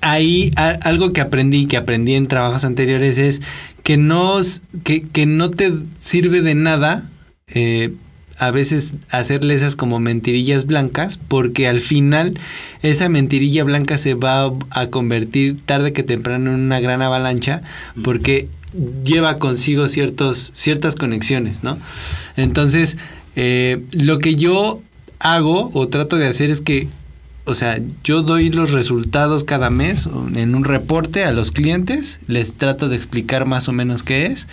ahí 0.00 0.52
algo 0.56 1.12
que 1.12 1.20
aprendí, 1.20 1.66
que 1.66 1.76
aprendí 1.76 2.14
en 2.14 2.26
trabajos 2.26 2.64
anteriores 2.64 3.18
es 3.18 3.42
que 3.82 3.96
no, 3.96 4.38
que, 4.82 5.26
no 5.26 5.50
te 5.50 5.72
sirve 6.00 6.40
de 6.40 6.54
nada 6.54 7.08
eh, 7.48 7.94
a 8.38 8.50
veces 8.50 8.94
hacerle 9.10 9.54
esas 9.54 9.76
como 9.76 10.00
mentirillas 10.00 10.66
blancas, 10.66 11.18
porque 11.28 11.68
al 11.68 11.80
final 11.80 12.38
esa 12.82 13.08
mentirilla 13.08 13.64
blanca 13.64 13.98
se 13.98 14.14
va 14.14 14.52
a 14.70 14.86
convertir 14.88 15.60
tarde 15.60 15.92
que 15.92 16.02
temprano 16.02 16.52
en 16.52 16.60
una 16.60 16.80
gran 16.80 17.00
avalancha, 17.02 17.62
porque 18.02 18.48
lleva 19.04 19.38
consigo 19.38 19.88
ciertos, 19.88 20.52
ciertas 20.54 20.96
conexiones, 20.96 21.62
¿no? 21.62 21.78
Entonces, 22.36 22.96
eh, 23.36 23.82
lo 23.92 24.18
que 24.18 24.34
yo 24.34 24.82
hago 25.18 25.70
o 25.74 25.88
trato 25.88 26.16
de 26.16 26.26
hacer 26.26 26.50
es 26.50 26.60
que 26.60 26.88
o 27.46 27.54
sea, 27.54 27.78
yo 28.02 28.22
doy 28.22 28.50
los 28.50 28.72
resultados 28.72 29.44
cada 29.44 29.68
mes 29.68 30.08
en 30.34 30.54
un 30.54 30.64
reporte 30.64 31.24
a 31.24 31.32
los 31.32 31.52
clientes, 31.52 32.20
les 32.26 32.54
trato 32.54 32.88
de 32.88 32.96
explicar 32.96 33.44
más 33.44 33.68
o 33.68 33.72
menos 33.72 34.02
qué 34.02 34.26
es. 34.26 34.48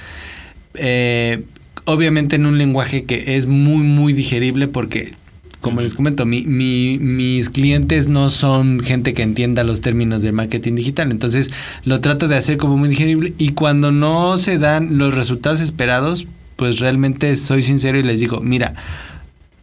Eh, 0.74 1.46
obviamente 1.86 2.36
en 2.36 2.46
un 2.46 2.58
lenguaje 2.58 3.06
que 3.06 3.38
es 3.38 3.48
muy, 3.48 3.84
muy 3.84 4.12
digerible 4.12 4.68
porque, 4.68 5.14
como 5.62 5.80
les 5.82 5.94
comento, 5.94 6.26
mi, 6.26 6.44
mis 6.44 7.50
clientes 7.50 8.10
no 8.10 8.30
son 8.30 8.80
gente 8.80 9.14
que 9.14 9.22
entienda 9.22 9.64
los 9.64 9.82
términos 9.82 10.24
del 10.24 10.34
marketing 10.34 10.74
digital. 10.76 11.12
Entonces 11.12 11.52
lo 11.86 12.02
trato 12.02 12.28
de 12.28 12.36
hacer 12.36 12.58
como 12.58 12.78
muy 12.78 12.90
digerible 12.90 13.34
y 13.38 13.50
cuando 13.50 13.92
no 13.92 14.38
se 14.38 14.58
dan 14.58 14.98
los 14.98 15.14
resultados 15.14 15.62
esperados, 15.62 16.26
pues 16.56 16.80
realmente 16.80 17.36
soy 17.36 17.62
sincero 17.62 18.00
y 18.00 18.04
les 18.04 18.20
digo, 18.20 18.42
mira, 18.42 18.74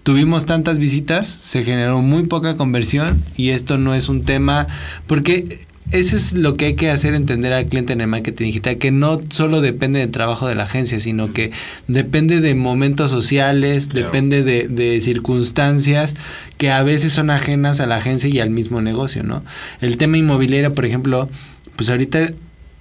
tuvimos 0.05 0.47
tantas 0.47 0.79
visitas, 0.79 1.29
se 1.29 1.65
generó 1.65 2.01
muy 2.01 2.27
poca 2.27 2.57
conversión 2.57 3.23
y 3.37 3.51
esto 3.51 3.77
no 3.77 3.95
es 3.95 4.09
un 4.09 4.23
tema, 4.23 4.69
porque 5.07 5.67
eso 5.91 6.17
es 6.17 6.33
lo 6.33 6.57
que 6.57 6.67
hay 6.67 6.75
que 6.75 6.91
hacer 6.91 7.15
entender 7.15 7.53
al 7.53 7.67
cliente 7.67 7.93
en 7.93 8.01
el 8.01 8.09
marketing 8.09 8.47
digital, 8.47 8.79
que 8.79 8.91
no 8.91 9.21
solo 9.31 9.61
depende 9.61 10.01
del 10.01 10.11
trabajo 10.11 10.47
de 10.47 10.55
la 10.55 10.65
agencia, 10.65 11.01
sino 11.01 11.33
que 11.33 11.51
depende 11.87 12.41
de 12.41 12.55
momentos 12.55 13.11
sociales, 13.11 13.89
depende 13.89 14.43
de, 14.43 14.69
de, 14.69 15.01
circunstancias 15.01 16.15
que 16.59 16.71
a 16.71 16.83
veces 16.83 17.13
son 17.13 17.31
ajenas 17.31 17.81
a 17.81 17.87
la 17.87 17.97
agencia 17.97 18.29
y 18.29 18.41
al 18.41 18.51
mismo 18.51 18.83
negocio, 18.83 19.23
¿no? 19.23 19.45
El 19.81 19.97
tema 19.97 20.19
inmobiliario, 20.19 20.75
por 20.75 20.85
ejemplo, 20.85 21.31
pues 21.77 21.89
ahorita 21.89 22.33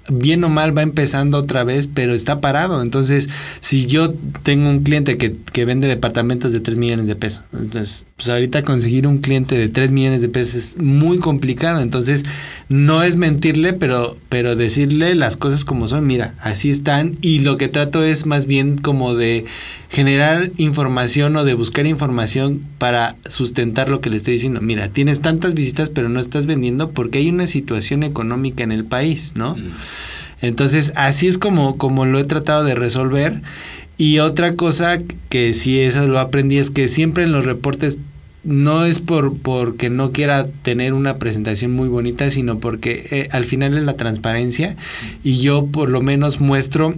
bien 0.10 0.43
o 0.43 0.50
mal 0.50 0.78
va 0.78 0.82
empezando 0.82 1.38
otra 1.38 1.63
vez, 1.63 1.88
pero 1.88 2.13
está 2.13 2.41
parado. 2.41 2.82
Entonces, 2.82 3.30
si 3.60 3.86
yo 3.86 4.13
tengo 4.43 4.70
un 4.70 4.84
cliente 4.84 5.17
que, 5.17 5.36
que, 5.54 5.65
vende 5.65 5.88
departamentos 5.88 6.54
de 6.54 6.60
3 6.60 6.78
millones 6.78 7.08
de 7.08 7.15
pesos, 7.15 7.43
entonces, 7.54 8.07
pues 8.18 8.30
ahorita 8.30 8.64
conseguir 8.64 9.06
un 9.06 9.20
cliente 9.20 9.56
de 9.56 9.70
3 9.70 9.92
millones 9.92 10.24
de 10.24 10.28
pesos 10.28 10.56
es 10.56 10.78
muy 10.80 11.20
complicado. 11.20 11.82
Entonces, 11.82 12.26
no 12.68 13.04
es 13.04 13.16
mentirle, 13.16 13.74
pero, 13.74 14.18
pero 14.28 14.56
decirle 14.56 15.14
las 15.14 15.38
cosas 15.38 15.64
como 15.64 15.88
son. 15.88 16.08
Mira, 16.08 16.34
así 16.40 16.72
están. 16.72 17.16
Y 17.22 17.42
lo 17.42 17.58
que 17.58 17.68
trato 17.68 18.04
es 18.04 18.26
más 18.26 18.48
bien 18.48 18.80
como 18.80 19.14
de 19.14 19.46
generar 19.90 20.50
información 20.58 21.36
o 21.36 21.46
de 21.46 21.54
buscar 21.54 21.86
información 21.86 22.66
para 22.80 23.16
sustentar 23.28 23.88
lo 23.88 24.02
que 24.02 24.10
le 24.10 24.18
estoy 24.18 24.34
diciendo. 24.34 24.62
Mira, 24.62 24.90
tienes 24.90 25.22
tantas 25.22 25.54
visitas 25.54 25.92
pero 25.92 26.10
no 26.10 26.20
estás 26.20 26.48
vendiendo 26.48 26.90
porque 26.90 27.20
hay 27.20 27.30
una 27.30 27.46
situación 27.46 28.02
económica 28.02 28.64
en 28.64 28.72
el 28.72 28.86
país, 28.86 29.34
¿no? 29.36 29.56
Mm. 29.56 29.74
Entonces, 30.42 30.94
así 30.96 31.28
es 31.28 31.38
como, 31.38 31.78
como 31.78 32.06
lo 32.06 32.20
he 32.20 32.24
tratado 32.24 32.64
de 32.64 32.76
resolver. 32.76 33.42
Y 33.98 34.20
otra 34.20 34.56
cosa 34.56 35.00
que 35.30 35.54
sí 35.54 35.80
eso 35.80 36.08
lo 36.08 36.20
aprendí 36.20 36.58
es 36.58 36.70
que 36.70 36.88
siempre 36.88 37.24
en 37.24 37.32
los 37.32 37.46
reportes 37.46 37.98
no 38.44 38.86
es 38.86 39.00
por 39.00 39.38
porque 39.38 39.90
no 39.90 40.12
quiera 40.12 40.46
tener 40.46 40.94
una 40.94 41.18
presentación 41.18 41.72
muy 41.72 41.90
bonita, 41.90 42.30
sino 42.30 42.60
porque 42.60 43.06
eh, 43.12 43.30
al 43.32 43.44
final 43.44 43.78
es 43.78 43.84
la 43.84 43.98
transparencia 43.98 44.78
y 45.24 45.40
yo 45.42 45.66
por 45.66 45.90
lo 45.90 46.02
menos 46.02 46.40
muestro 46.40 46.96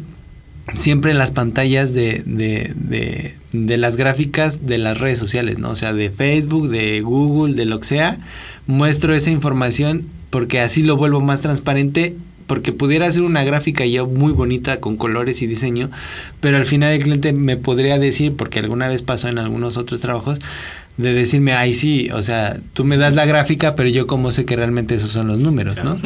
siempre 0.75 1.13
las 1.15 1.31
pantallas 1.31 1.93
de, 1.93 2.21
de, 2.25 2.73
de, 2.75 3.33
de, 3.53 3.77
las 3.77 3.95
gráficas 3.95 4.67
de 4.67 4.77
las 4.77 4.99
redes 4.99 5.17
sociales, 5.17 5.57
¿no? 5.57 5.71
O 5.71 5.75
sea, 5.75 5.93
de 5.93 6.11
Facebook, 6.11 6.69
de 6.69 7.01
Google, 7.01 7.55
de 7.55 7.65
lo 7.65 7.79
que 7.79 7.87
sea, 7.87 8.19
muestro 8.67 9.15
esa 9.15 9.31
información 9.31 10.05
porque 10.29 10.59
así 10.59 10.83
lo 10.83 10.97
vuelvo 10.97 11.21
más 11.21 11.41
transparente 11.41 12.15
porque 12.49 12.73
pudiera 12.73 13.05
hacer 13.05 13.21
una 13.21 13.43
gráfica 13.43 13.85
ya 13.85 14.05
muy 14.05 14.31
bonita 14.31 14.79
con 14.79 14.97
colores 14.97 15.43
y 15.43 15.45
diseño, 15.45 15.91
pero 16.39 16.57
al 16.57 16.65
final 16.65 16.93
el 16.93 17.03
cliente 17.03 17.31
me 17.31 17.57
podría 17.57 17.99
decir, 17.99 18.35
porque 18.35 18.57
alguna 18.57 18.87
vez 18.87 19.03
pasó 19.03 19.27
en 19.27 19.37
algunos 19.37 19.77
otros 19.77 20.01
trabajos, 20.01 20.39
de 20.97 21.13
decirme, 21.13 21.53
ay 21.53 21.75
sí, 21.75 22.09
o 22.11 22.23
sea, 22.23 22.59
tú 22.73 22.85
me 22.85 22.97
das 22.97 23.13
la 23.13 23.25
gráfica, 23.25 23.75
pero 23.75 23.87
yo 23.87 24.07
como 24.07 24.31
sé 24.31 24.45
que 24.45 24.55
realmente 24.55 24.95
esos 24.95 25.11
son 25.11 25.27
los 25.27 25.39
números, 25.39 25.75
¿no? 25.83 25.99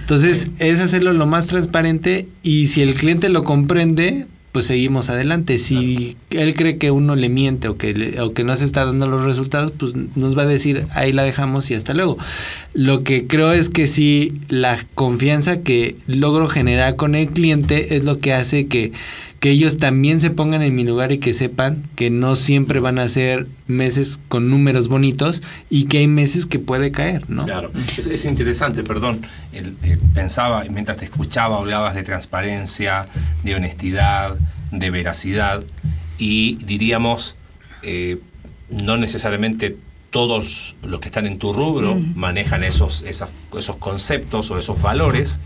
Entonces, 0.00 0.52
es 0.58 0.80
hacerlo 0.80 1.12
lo 1.12 1.26
más 1.26 1.48
transparente 1.48 2.28
y 2.42 2.68
si 2.68 2.80
el 2.80 2.94
cliente 2.94 3.28
lo 3.28 3.44
comprende, 3.44 4.26
pues 4.52 4.66
seguimos 4.66 5.10
adelante. 5.10 5.58
Si 5.58 6.16
él 6.30 6.54
cree 6.54 6.76
que 6.76 6.90
uno 6.90 7.14
le 7.14 7.28
miente 7.28 7.68
o 7.68 7.76
que, 7.76 8.18
o 8.20 8.32
que 8.32 8.44
no 8.44 8.56
se 8.56 8.64
está 8.64 8.84
dando 8.84 9.06
los 9.06 9.22
resultados, 9.22 9.72
pues 9.76 9.94
nos 9.94 10.36
va 10.36 10.42
a 10.42 10.46
decir, 10.46 10.86
ahí 10.92 11.12
la 11.12 11.22
dejamos 11.22 11.70
y 11.70 11.74
hasta 11.74 11.94
luego. 11.94 12.18
Lo 12.74 13.04
que 13.04 13.26
creo 13.26 13.52
es 13.52 13.70
que 13.70 13.86
sí, 13.86 14.32
la 14.48 14.78
confianza 14.94 15.60
que 15.62 15.96
logro 16.06 16.48
generar 16.48 16.96
con 16.96 17.14
el 17.14 17.28
cliente 17.28 17.96
es 17.96 18.04
lo 18.04 18.18
que 18.18 18.32
hace 18.32 18.66
que 18.66 18.92
que 19.40 19.50
ellos 19.50 19.78
también 19.78 20.20
se 20.20 20.28
pongan 20.28 20.60
en 20.60 20.74
mi 20.74 20.84
lugar 20.84 21.12
y 21.12 21.18
que 21.18 21.32
sepan 21.32 21.82
que 21.96 22.10
no 22.10 22.36
siempre 22.36 22.78
van 22.78 22.98
a 22.98 23.08
ser 23.08 23.46
meses 23.66 24.20
con 24.28 24.50
números 24.50 24.88
bonitos 24.88 25.42
y 25.70 25.84
que 25.84 25.98
hay 25.98 26.08
meses 26.08 26.44
que 26.44 26.58
puede 26.58 26.92
caer, 26.92 27.28
¿no? 27.30 27.46
Claro, 27.46 27.70
es, 27.96 28.24
interesante, 28.26 28.84
perdón, 28.84 29.22
pensaba, 30.14 30.62
mientras 30.70 30.98
te 30.98 31.06
escuchaba, 31.06 31.56
hablabas 31.56 31.94
de 31.94 32.02
transparencia, 32.02 33.06
de 33.42 33.54
honestidad, 33.54 34.36
de 34.72 34.90
veracidad 34.90 35.64
y 36.18 36.56
diríamos, 36.56 37.34
eh, 37.82 38.18
no 38.68 38.98
necesariamente 38.98 39.78
todos 40.10 40.76
los 40.82 41.00
que 41.00 41.08
están 41.08 41.26
en 41.26 41.38
tu 41.38 41.54
rubro 41.54 41.94
mm. 41.94 42.12
manejan 42.14 42.62
esos, 42.62 43.02
esos 43.02 43.76
conceptos 43.76 44.50
o 44.50 44.58
esos 44.58 44.82
valores. 44.82 45.40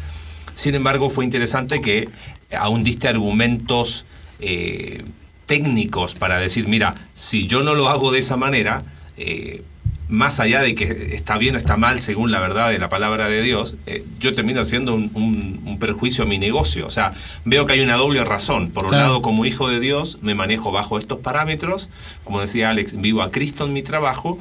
Sin 0.55 0.75
embargo, 0.75 1.11
fue 1.11 1.25
interesante 1.25 1.81
que 1.81 2.09
aún 2.57 2.85
diste 2.85 3.09
argumentos 3.09 4.05
eh, 4.41 5.05
técnicos 5.47 6.15
para 6.15 6.39
decir, 6.39 6.69
mira, 6.69 6.95
si 7.13 7.47
yo 7.47 7.63
no 7.63 7.75
lo 7.75 7.89
hago 7.89 8.13
de 8.13 8.19
esa 8.21 8.37
manera, 8.37 8.83
eh, 9.17 9.63
más 10.09 10.39
allá 10.39 10.61
de 10.61 10.75
que 10.75 10.85
está 10.85 11.39
bien 11.39 11.55
o 11.55 11.59
está 11.59 11.77
mal 11.77 12.01
según 12.01 12.31
la 12.31 12.39
verdad 12.39 12.71
de 12.71 12.79
la 12.79 12.89
palabra 12.89 13.29
de 13.29 13.43
Dios, 13.43 13.75
eh, 13.87 14.05
yo 14.19 14.35
termino 14.35 14.61
haciendo 14.61 14.95
un, 14.95 15.79
perjuicio 15.81 16.25
a 16.25 16.27
mi 16.27 16.39
negocio. 16.39 16.87
O 16.87 16.91
sea, 16.91 17.13
veo 17.45 17.67
que 17.67 17.75
hay 17.75 17.81
una 17.81 17.97
doble 17.97 18.25
razón. 18.25 18.69
Por 18.69 18.87
un 18.87 18.93
lado, 18.93 19.23
como 19.23 19.45
hijo 19.45 19.69
de 19.69 19.81
Dios, 19.81 20.19
me 20.23 20.35
manejo 20.35 20.73
bajo 20.73 20.99
estos 20.99 21.19
parámetros. 21.19 21.91
Como 22.23 22.41
decía 22.41 22.71
Alex, 22.71 22.99
vivo 23.01 23.23
a 23.23 23.31
Cristo 23.31 23.67
en 23.67 23.73
mi 23.73 23.83
trabajo. 23.83 24.39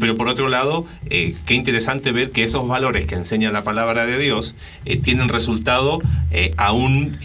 Pero 0.00 0.16
por 0.16 0.28
otro 0.28 0.48
lado, 0.48 0.84
eh, 1.08 1.34
qué 1.46 1.54
interesante 1.54 2.12
ver 2.12 2.30
que 2.30 2.44
esos 2.44 2.68
valores 2.68 3.06
que 3.06 3.14
enseña 3.14 3.50
la 3.50 3.64
palabra 3.64 4.04
de 4.04 4.18
Dios 4.18 4.54
eh, 4.84 4.98
tienen 4.98 5.28
resultado 5.30 6.00
eh, 6.30 6.52
aún 6.58 7.16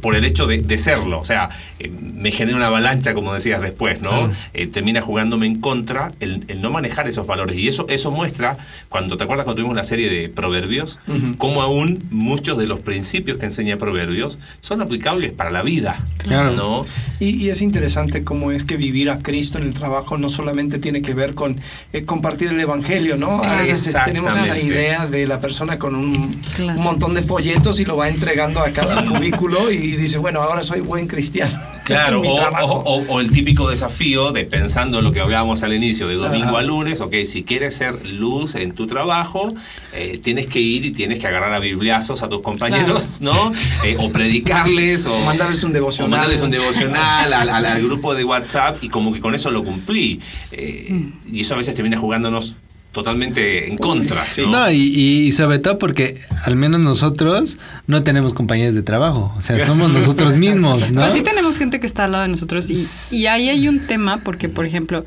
por 0.00 0.16
el 0.16 0.24
hecho 0.24 0.46
de, 0.46 0.78
serlo. 0.78 1.20
O 1.20 1.24
sea, 1.24 1.50
me 1.90 2.30
genera 2.32 2.56
una 2.56 2.66
avalancha, 2.68 3.14
como 3.14 3.32
decías 3.34 3.60
después, 3.60 4.00
¿no? 4.00 4.30
termina 4.72 5.00
jugándome 5.00 5.46
en 5.46 5.60
contra 5.60 6.12
el, 6.20 6.44
no 6.60 6.70
manejar 6.70 7.08
esos 7.08 7.26
valores. 7.26 7.56
Y 7.56 7.68
eso, 7.68 7.86
eso 7.88 8.10
muestra, 8.10 8.56
cuando 8.88 9.16
te 9.16 9.24
acuerdas 9.24 9.44
cuando 9.44 9.62
tuvimos 9.62 9.76
la 9.76 9.84
serie 9.84 10.10
de 10.10 10.28
Proverbios, 10.28 10.98
cómo 11.38 11.62
aún 11.62 11.98
muchos 12.10 12.58
de 12.58 12.66
los 12.66 12.80
principios 12.80 13.38
que 13.38 13.46
enseña 13.46 13.76
Proverbios 13.76 14.38
son 14.60 14.80
aplicables 14.80 15.32
para 15.32 15.50
la 15.50 15.62
vida. 15.62 16.02
¿no? 16.28 16.84
Y, 17.20 17.44
y, 17.44 17.50
es 17.50 17.62
interesante 17.62 18.24
cómo 18.24 18.50
es 18.52 18.64
que 18.64 18.76
vivir 18.76 19.10
a 19.10 19.18
Cristo 19.18 19.58
en 19.58 19.64
el 19.64 19.74
trabajo 19.74 20.18
no 20.18 20.28
solamente 20.28 20.78
tiene 20.78 21.02
que 21.02 21.14
ver 21.14 21.34
con 21.34 21.58
compartir 22.06 22.48
el 22.48 22.60
evangelio, 22.60 23.16
¿no? 23.16 23.42
A 23.42 23.56
veces 23.56 23.94
tenemos 24.04 24.36
esa 24.36 24.58
idea 24.58 25.06
de 25.06 25.26
la 25.26 25.40
persona 25.40 25.78
con 25.78 25.94
un, 25.94 26.40
montón 26.76 27.12
de 27.12 27.22
folletos 27.22 27.80
y 27.80 27.84
lo 27.84 27.96
va 27.96 28.08
entregando 28.08 28.60
a 28.60 28.70
cada 28.70 29.04
cubículo 29.08 29.70
y 29.70 29.96
dice, 29.96 30.18
bueno, 30.18 30.40
ahora 30.40 30.62
soy 30.62 30.80
buen 30.80 31.06
cristiano. 31.06 31.75
Claro, 31.86 32.20
mi 32.20 32.28
o, 32.28 33.20
el 33.20 33.30
típico 33.30 33.68
desafío 33.70 34.32
de 34.32 34.44
pensando 34.44 34.98
en 34.98 35.04
lo 35.04 35.12
que 35.12 35.20
hablábamos 35.20 35.62
al 35.62 35.72
inicio, 35.72 36.08
de 36.08 36.14
domingo 36.16 36.48
Ajá. 36.48 36.58
a 36.58 36.62
lunes, 36.62 37.00
ok, 37.00 37.14
si 37.24 37.44
quieres 37.44 37.76
ser 37.76 38.04
luz 38.06 38.54
en 38.56 38.72
tu 38.72 38.86
trabajo, 38.86 39.54
eh, 39.94 40.18
tienes 40.22 40.46
que 40.48 40.58
ir 40.60 40.84
y 40.84 40.90
tienes 40.90 41.18
que 41.20 41.26
agarrar 41.28 41.52
a 41.54 41.58
bibliazos 41.60 42.22
a 42.22 42.28
tus 42.28 42.40
compañeros, 42.42 43.20
¿no? 43.20 43.52
Eh, 43.84 43.96
o 43.98 44.10
predicarles, 44.10 45.06
o 45.06 45.16
mandarles 45.24 45.62
un 45.64 45.72
devocional. 45.72 46.08
o 46.08 46.10
mandarles 46.16 46.42
un 46.42 46.50
devocional 46.50 47.32
al, 47.32 47.48
al- 47.50 47.64
al 47.66 47.82
grupo 47.82 48.14
de 48.14 48.24
WhatsApp 48.24 48.82
y 48.82 48.88
como 48.88 49.12
que 49.12 49.20
con 49.20 49.34
eso 49.34 49.50
lo 49.50 49.62
cumplí. 49.64 50.20
Eh, 50.52 51.06
y 51.30 51.40
eso 51.40 51.54
a 51.54 51.56
veces 51.56 51.74
termina 51.74 51.96
jugándonos 51.98 52.56
totalmente 52.96 53.68
en 53.68 53.76
contra. 53.76 54.24
Sí. 54.26 54.42
¿no? 54.42 54.50
No, 54.52 54.70
y, 54.70 54.76
y 54.78 55.32
sobre 55.32 55.58
todo 55.58 55.78
porque 55.78 56.22
al 56.44 56.56
menos 56.56 56.80
nosotros 56.80 57.58
no 57.86 58.02
tenemos 58.02 58.32
compañeros 58.32 58.74
de 58.74 58.82
trabajo. 58.82 59.34
O 59.36 59.42
sea, 59.42 59.64
somos 59.64 59.90
nosotros 59.92 60.36
mismos, 60.46 60.80
¿no? 60.90 61.02
Pero 61.02 61.10
sí 61.12 61.22
tenemos 61.22 61.58
gente 61.58 61.78
que 61.78 61.86
está 61.86 62.04
al 62.04 62.12
lado 62.12 62.22
de 62.22 62.30
nosotros 62.30 62.68
y, 62.70 63.16
y 63.16 63.26
ahí 63.26 63.50
hay 63.50 63.68
un 63.68 63.80
tema 63.80 64.18
porque, 64.24 64.48
por 64.48 64.64
ejemplo, 64.64 65.04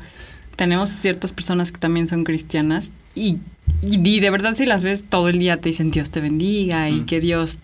tenemos 0.54 0.90
ciertas 0.90 1.32
personas 1.32 1.72
que 1.72 1.78
también 1.78 2.06
son 2.06 2.22
cristianas 2.24 2.90
y, 3.14 3.38
y, 3.82 4.00
y 4.08 4.20
de 4.20 4.30
verdad 4.30 4.54
si 4.54 4.66
las 4.66 4.82
ves 4.82 5.04
todo 5.08 5.28
el 5.28 5.38
día 5.38 5.56
te 5.56 5.70
dicen 5.70 5.90
Dios 5.90 6.10
te 6.12 6.20
bendiga 6.20 6.88
y 6.88 7.00
que 7.00 7.20
Dios 7.20 7.58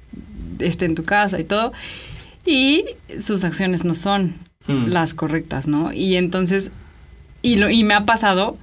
esté 0.58 0.86
en 0.86 0.94
tu 0.96 1.04
casa 1.04 1.38
y 1.38 1.44
todo 1.44 1.72
y 2.44 2.84
sus 3.20 3.44
acciones 3.44 3.84
no 3.84 3.94
son 3.94 4.34
Mm. 4.68 4.86
las 4.88 5.14
correctas, 5.14 5.68
¿no? 5.68 5.92
Y 5.92 6.16
entonces, 6.16 6.72
y, 7.40 7.54
lo, 7.54 7.70
y 7.70 7.84
me 7.84 7.94
ha 7.94 8.04
pasado 8.04 8.58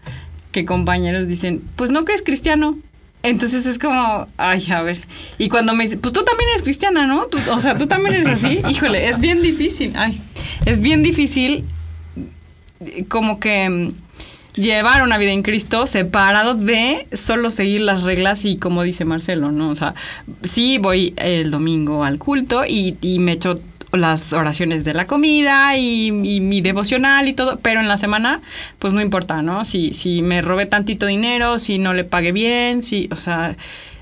que 0.53 0.63
compañeros 0.63 1.27
dicen, 1.27 1.61
pues 1.75 1.89
no 1.89 2.05
crees 2.05 2.21
cristiano. 2.21 2.77
Entonces 3.23 3.65
es 3.65 3.79
como, 3.79 4.27
ay, 4.37 4.65
a 4.71 4.81
ver. 4.81 4.99
Y 5.37 5.47
cuando 5.49 5.73
me 5.73 5.83
dicen, 5.85 5.99
pues 5.99 6.13
tú 6.13 6.23
también 6.23 6.49
eres 6.51 6.61
cristiana, 6.63 7.07
¿no? 7.07 7.25
Tú- 7.27 7.39
o 7.51 7.59
sea, 7.59 7.77
tú 7.77 7.87
también 7.87 8.15
eres 8.15 8.27
así. 8.29 8.61
Híjole, 8.69 9.07
es 9.09 9.19
bien 9.19 9.41
difícil. 9.41 9.93
Ay, 9.95 10.21
es 10.65 10.79
bien 10.79 11.03
difícil 11.03 11.65
como 13.07 13.39
que 13.39 13.69
mm, 13.69 13.91
llevar 14.55 15.03
una 15.03 15.17
vida 15.17 15.31
en 15.31 15.41
Cristo 15.41 15.87
separado 15.87 16.53
de 16.53 17.07
solo 17.13 17.49
seguir 17.49 17.81
las 17.81 18.03
reglas 18.03 18.43
y 18.45 18.57
como 18.57 18.83
dice 18.83 19.05
Marcelo, 19.05 19.51
¿no? 19.51 19.69
O 19.69 19.75
sea, 19.75 19.95
sí 20.43 20.77
voy 20.77 21.13
el 21.17 21.49
domingo 21.49 22.03
al 22.03 22.17
culto 22.19 22.63
y, 22.67 22.97
y 23.01 23.19
me 23.19 23.31
echo 23.33 23.59
las 23.93 24.33
oraciones 24.33 24.83
de 24.83 24.93
la 24.93 25.05
comida 25.07 25.77
y, 25.77 26.07
y 26.07 26.39
mi 26.39 26.61
devocional 26.61 27.27
y 27.27 27.33
todo, 27.33 27.59
pero 27.61 27.79
en 27.79 27.87
la 27.87 27.97
semana, 27.97 28.41
pues 28.79 28.93
no 28.93 29.01
importa, 29.01 29.41
¿no? 29.41 29.65
Si, 29.65 29.93
si 29.93 30.21
me 30.21 30.41
robé 30.41 30.65
tantito 30.65 31.05
dinero, 31.05 31.59
si 31.59 31.77
no 31.79 31.93
le 31.93 32.03
pagué 32.03 32.31
bien, 32.31 32.81
si, 32.83 33.07
o 33.11 33.15
sea, 33.15 33.55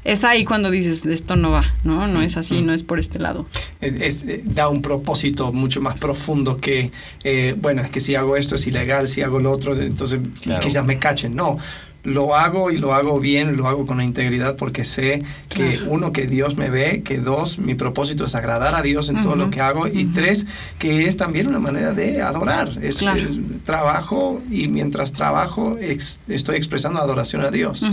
es 0.03 0.23
ahí 0.23 0.45
cuando 0.45 0.71
dices, 0.71 1.05
esto 1.05 1.35
no 1.35 1.51
va, 1.51 1.63
¿no? 1.83 2.07
No 2.07 2.21
es 2.23 2.35
así, 2.37 2.61
no 2.63 2.73
es 2.73 2.83
por 2.83 2.99
este 2.99 3.19
lado. 3.19 3.45
Es- 3.81 3.93
es, 4.01 4.23
eh, 4.23 4.41
da 4.43 4.67
un 4.69 4.81
propósito 4.81 5.51
mucho 5.53 5.79
más 5.81 5.97
profundo 5.99 6.57
que, 6.57 6.91
eh, 7.23 7.53
bueno, 7.61 7.81
es 7.83 7.91
que 7.91 7.99
si 7.99 8.15
hago 8.15 8.35
esto 8.35 8.55
es 8.55 8.65
ilegal, 8.65 9.07
si 9.07 9.21
hago 9.21 9.39
lo 9.39 9.51
otro, 9.51 9.75
entonces 9.75 10.19
Claro. 10.41 10.61
quizás 10.63 10.83
me 10.85 10.97
cachen. 10.97 11.35
No, 11.35 11.59
lo 12.03 12.35
hago 12.35 12.71
y 12.71 12.77
lo 12.77 12.93
hago 12.93 13.19
bien, 13.19 13.55
lo 13.57 13.67
hago 13.67 13.85
con 13.85 14.01
integridad 14.01 14.55
porque 14.55 14.83
sé 14.83 15.21
que 15.49 15.75
Claro. 15.77 15.91
uno, 15.91 16.11
que 16.11 16.25
Dios 16.25 16.55
me 16.57 16.69
ve, 16.69 17.03
que 17.03 17.19
dos, 17.19 17.59
mi 17.59 17.75
propósito 17.75 18.25
es 18.25 18.33
agradar 18.33 18.73
a 18.73 18.81
Dios 18.81 19.09
en 19.09 19.21
todo 19.21 19.35
lo 19.35 19.51
que 19.51 19.61
hago 19.61 19.87
y 19.87 20.05
tres, 20.05 20.47
que 20.79 21.05
es 21.07 21.17
también 21.17 21.47
una 21.47 21.59
manera 21.59 21.93
de 21.93 22.21
adorar. 22.21 22.71
Es, 22.81 22.97
Claro. 22.97 23.19
es 23.21 23.33
trabajo 23.65 24.41
y 24.49 24.67
mientras 24.67 25.13
trabajo 25.13 25.77
ex- 25.79 26.21
estoy 26.27 26.55
expresando 26.57 26.99
adoración 26.99 27.43
a 27.43 27.51
Dios. 27.51 27.85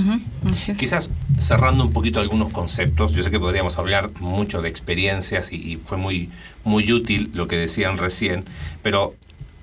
Quizás 0.79 1.13
cerrando 1.39 1.85
un 1.85 1.91
poquito 1.91 2.21
algunos 2.21 2.53
conceptos, 2.53 3.13
yo 3.13 3.23
sé 3.23 3.31
que 3.31 3.39
podríamos 3.41 3.79
hablar 3.79 4.11
mucho 4.21 4.63
de 4.63 4.69
experiencias 4.69 5.53
y, 5.53 5.57
y 5.57 5.77
fue 5.77 5.99
muy, 5.99 6.31
muy 6.65 6.91
útil 6.93 7.31
lo 7.35 7.47
que 7.47 7.57
decían 7.57 7.99
recién, 7.99 8.45
pero 8.83 9.15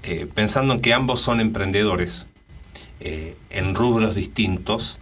eh, 0.03 0.27
pensando 0.33 0.73
en 0.75 0.79
que 0.81 0.93
ambos 0.93 1.19
son 1.21 1.39
emprendedores 1.39 2.27
eh, 2.99 3.35
en 3.49 3.75
rubros 3.75 4.15
distintos, 4.15 4.97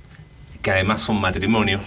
que 0.61 0.71
además 0.71 1.01
son 1.01 1.19
matrimonio, 1.21 1.79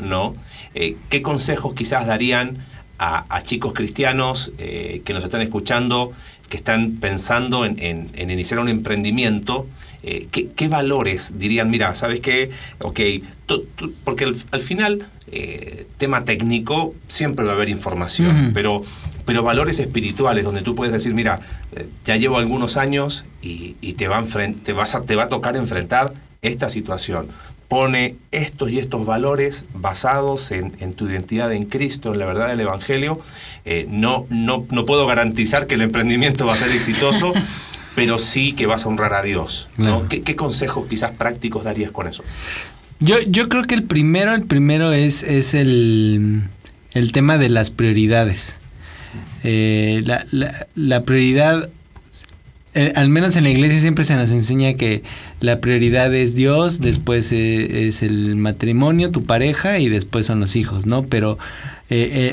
¿no? 0.00 0.34
Eh, 0.74 0.96
¿Qué 1.08 1.22
consejos 1.22 1.74
quizás 1.74 2.06
darían 2.06 2.64
a, 2.98 3.24
a 3.34 3.42
chicos 3.42 3.72
cristianos 3.72 4.52
eh, 4.58 5.02
que 5.04 5.12
nos 5.12 5.24
están 5.24 5.40
escuchando, 5.42 6.12
que 6.48 6.56
están 6.56 6.96
pensando 6.96 7.64
en, 7.64 7.78
en- 7.78 8.10
en 8.14 8.30
iniciar 8.30 8.60
un 8.60 8.68
emprendimiento? 8.68 9.66
Eh, 10.02 10.28
¿qué, 10.30 10.48
qué 10.54 10.68
valores 10.68 11.38
dirían? 11.38 11.68
Mira, 11.70 11.94
¿sabes 11.94 12.20
qué? 12.20 12.50
Ok, 12.80 13.00
tú- 13.46 13.66
tú- 13.74 13.92
porque 14.04 14.24
al, 14.24 14.36
al 14.52 14.60
final, 14.60 15.08
eh, 15.32 15.86
tema 15.98 16.24
técnico, 16.24 16.94
siempre 17.08 17.44
va 17.44 17.52
a 17.52 17.54
haber 17.54 17.68
información, 17.70 18.52
pero, 18.54 18.82
pero 19.26 19.42
valores 19.42 19.78
espirituales, 19.80 20.44
donde 20.44 20.62
tú 20.62 20.74
puedes 20.74 20.94
decir, 20.94 21.12
mira, 21.12 21.40
eh, 21.74 21.88
ya 22.06 22.16
llevo 22.16 22.38
algunos 22.38 22.78
años 22.78 23.26
y, 23.42 23.74
y 23.82 23.94
te, 23.94 24.08
va 24.08 24.24
te, 24.64 24.72
vas 24.72 24.94
a, 24.94 25.02
te 25.02 25.16
va 25.16 25.24
a 25.24 25.28
tocar 25.28 25.56
enfrentar 25.56 26.14
esta 26.40 26.70
situación. 26.70 27.28
Pone 27.68 28.14
estos 28.30 28.70
y 28.70 28.78
estos 28.78 29.04
valores 29.04 29.64
basados 29.74 30.52
en, 30.52 30.72
en 30.78 30.94
tu 30.94 31.08
identidad 31.08 31.52
en 31.52 31.64
Cristo, 31.64 32.12
en 32.12 32.20
la 32.20 32.26
verdad 32.26 32.48
del 32.48 32.60
Evangelio. 32.60 33.20
Eh, 33.64 33.86
no, 33.90 34.26
no, 34.30 34.64
no 34.70 34.86
puedo 34.86 35.04
garantizar 35.08 35.66
que 35.66 35.74
el 35.74 35.82
emprendimiento 35.82 36.46
va 36.46 36.54
a 36.54 36.56
ser 36.56 36.70
exitoso, 36.70 37.32
pero 37.96 38.18
sí 38.18 38.52
que 38.52 38.66
vas 38.66 38.86
a 38.86 38.88
honrar 38.88 39.14
a 39.14 39.22
Dios. 39.22 39.68
¿no? 39.76 40.08
¿Qué, 40.08 40.22
qué 40.22 40.36
consejos 40.36 40.88
quizás 40.88 41.10
prácticos 41.10 41.64
darías 41.64 41.90
con 41.90 42.06
eso? 42.06 42.22
Yo, 43.00 43.20
yo 43.26 43.48
creo 43.48 43.64
que 43.64 43.74
el 43.74 43.82
primero, 43.82 44.32
el 44.32 44.44
primero 44.44 44.92
es, 44.92 45.24
es 45.24 45.52
el, 45.52 46.44
el 46.92 47.10
tema 47.10 47.38
de 47.38 47.48
las 47.48 47.70
prioridades. 47.70 48.56
Eh, 49.44 50.02
la, 50.04 50.24
la- 50.30 50.66
la 50.74 51.02
prioridad, 51.04 51.68
eh, 52.74 52.92
al 52.96 53.08
menos 53.08 53.36
en 53.36 53.44
la 53.44 53.50
iglesia 53.50 53.80
siempre 53.80 54.04
se 54.04 54.16
nos 54.16 54.30
enseña 54.30 54.74
que 54.74 55.02
la 55.40 55.60
prioridad 55.60 56.14
es 56.14 56.34
Dios, 56.34 56.80
después 56.80 57.32
eh, 57.32 57.88
es 57.88 58.02
el 58.02 58.36
matrimonio, 58.36 59.10
tu 59.10 59.22
pareja 59.24 59.78
y 59.78 59.88
después 59.88 60.26
son 60.26 60.40
los 60.40 60.56
hijos, 60.56 60.86
¿no? 60.86 61.04
Pero 61.04 61.38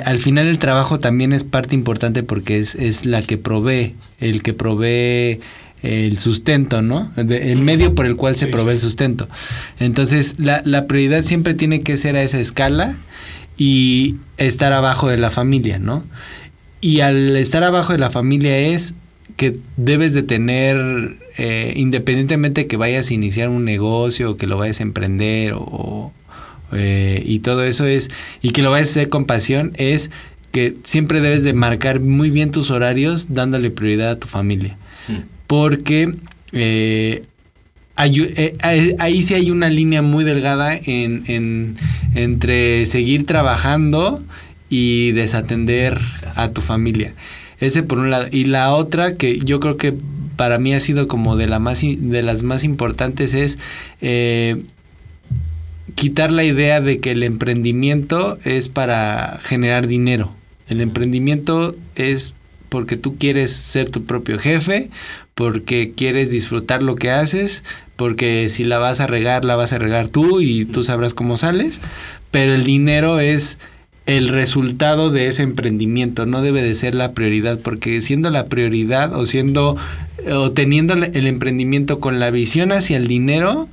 al 0.05 0.17
final 0.17 0.47
el 0.47 0.57
trabajo 0.57 0.99
también 0.99 1.31
es 1.31 1.43
parte 1.43 1.75
importante 1.75 2.23
porque 2.23 2.59
es, 2.59 2.73
es 2.73 3.05
la 3.05 3.21
que 3.21 3.37
provee, 3.37 3.93
el 4.19 4.41
que 4.41 4.53
provee 4.53 5.39
el 5.83 6.17
sustento, 6.17 6.81
¿no? 6.81 7.11
De- 7.15 7.51
el 7.51 7.59
medio 7.59 7.93
por 7.93 8.05
el 8.07 8.15
cual 8.15 8.35
se 8.35 8.47
provee 8.47 8.71
el 8.71 8.79
sustento. 8.79 9.27
Entonces, 9.79 10.35
la, 10.39 10.61
la 10.65 10.87
prioridad 10.87 11.23
siempre 11.23 11.53
tiene 11.53 11.81
que 11.81 11.97
ser 11.97 12.15
a 12.15 12.23
esa 12.23 12.39
escala 12.39 12.95
y 13.57 14.15
estar 14.37 14.73
abajo 14.73 15.07
de 15.09 15.17
la 15.17 15.29
familia, 15.29 15.77
¿no? 15.77 16.03
Y 16.83 16.99
al 16.99 17.35
estar 17.37 17.63
abajo 17.63 17.93
de 17.93 17.99
la 17.99 18.09
familia 18.09 18.57
es 18.57 18.95
que 19.37 19.55
debes 19.77 20.13
de 20.13 20.21
tener, 20.21 21.17
eh, 21.37 21.73
independientemente 21.77 22.67
que 22.67 22.75
vayas 22.77 23.09
a 23.09 23.13
iniciar 23.13 23.47
un 23.49 23.63
negocio 23.65 24.31
o 24.31 24.37
que 24.37 24.47
lo 24.47 24.57
vayas 24.57 24.79
a 24.81 24.83
emprender 24.83 25.53
o, 25.55 26.11
eh, 26.73 27.23
y 27.25 27.39
todo 27.39 27.63
eso 27.63 27.85
es, 27.85 28.09
y 28.41 28.49
que 28.51 28.61
lo 28.61 28.69
vayas 28.71 28.89
a 28.89 28.91
hacer 28.91 29.09
con 29.09 29.25
pasión, 29.25 29.71
es 29.75 30.11
que 30.51 30.75
siempre 30.83 31.21
debes 31.21 31.43
de 31.43 31.53
marcar 31.53 31.99
muy 32.01 32.29
bien 32.29 32.51
tus 32.51 32.69
horarios 32.69 33.27
dándole 33.33 33.71
prioridad 33.71 34.11
a 34.11 34.19
tu 34.19 34.27
familia. 34.27 34.77
Porque 35.47 36.13
eh, 36.51 37.23
hay- 37.95 38.21
eh, 38.35 38.55
ahí- 38.61 38.95
ahí 38.99 39.23
sí 39.23 39.33
hay 39.35 39.49
una 39.51 39.69
línea 39.69 40.01
muy 40.01 40.23
delgada 40.23 40.75
en, 40.75 41.23
en- 41.27 41.75
entre 42.13 42.85
seguir 42.85 43.25
trabajando 43.25 44.21
y 44.75 45.11
desatender 45.11 45.99
a 46.33 46.49
tu 46.49 46.61
familia. 46.61 47.13
Ese 47.59 47.83
por 47.83 47.99
un 47.99 48.09
lado. 48.09 48.25
Y 48.31 48.45
la 48.45 48.73
otra 48.73 49.17
que 49.17 49.37
yo 49.37 49.59
creo 49.59 49.77
que 49.77 49.93
para 50.35 50.57
mí 50.57 50.73
ha 50.73 50.79
sido 50.79 51.07
como 51.07 51.35
de, 51.35 51.45
la 51.45 51.59
más, 51.59 51.81
de 51.83 52.23
las 52.23 52.41
más 52.41 52.63
importantes 52.63 53.35
es 53.35 53.59
eh, 54.01 54.63
quitar 55.93 56.31
la 56.31 56.43
idea 56.43 56.81
de 56.81 56.97
que 56.97 57.11
el 57.11 57.21
emprendimiento 57.21 58.39
es 58.45 58.67
para 58.67 59.37
generar 59.43 59.85
dinero. 59.85 60.33
El 60.67 60.81
emprendimiento 60.81 61.75
es 61.93 62.33
porque 62.69 62.97
tú 62.97 63.15
quieres 63.19 63.51
ser 63.51 63.91
tu 63.91 64.05
propio 64.05 64.39
jefe, 64.39 64.89
porque 65.35 65.93
quieres 65.95 66.31
disfrutar 66.31 66.81
lo 66.81 66.95
que 66.95 67.11
haces, 67.11 67.63
porque 67.95 68.49
si 68.49 68.63
la 68.63 68.79
vas 68.79 69.01
a 69.01 69.05
regar, 69.05 69.45
la 69.45 69.55
vas 69.55 69.71
a 69.71 69.77
regar 69.77 70.09
tú 70.09 70.41
y 70.41 70.65
tú 70.65 70.83
sabrás 70.83 71.13
cómo 71.13 71.37
sales, 71.37 71.79
pero 72.31 72.55
el 72.55 72.63
dinero 72.63 73.19
es 73.19 73.59
el 74.05 74.27
resultado 74.27 75.09
de 75.11 75.27
ese 75.27 75.43
emprendimiento, 75.43 76.25
no 76.25 76.41
debe 76.41 76.61
de 76.61 76.75
ser 76.75 76.93
la 76.95 77.13
prioridad, 77.13 77.59
porque 77.59 78.01
siendo 78.01 78.29
la 78.29 78.45
prioridad 78.47 79.15
o 79.15 79.25
siendo 79.25 79.77
o 80.31 80.51
teniendo 80.51 80.93
el 80.93 81.27
emprendimiento 81.27 81.99
con 81.99 82.19
la 82.19 82.29
visión 82.31 82.71
hacia 82.71 82.97
el 82.97 83.07
dinero, 83.07 83.67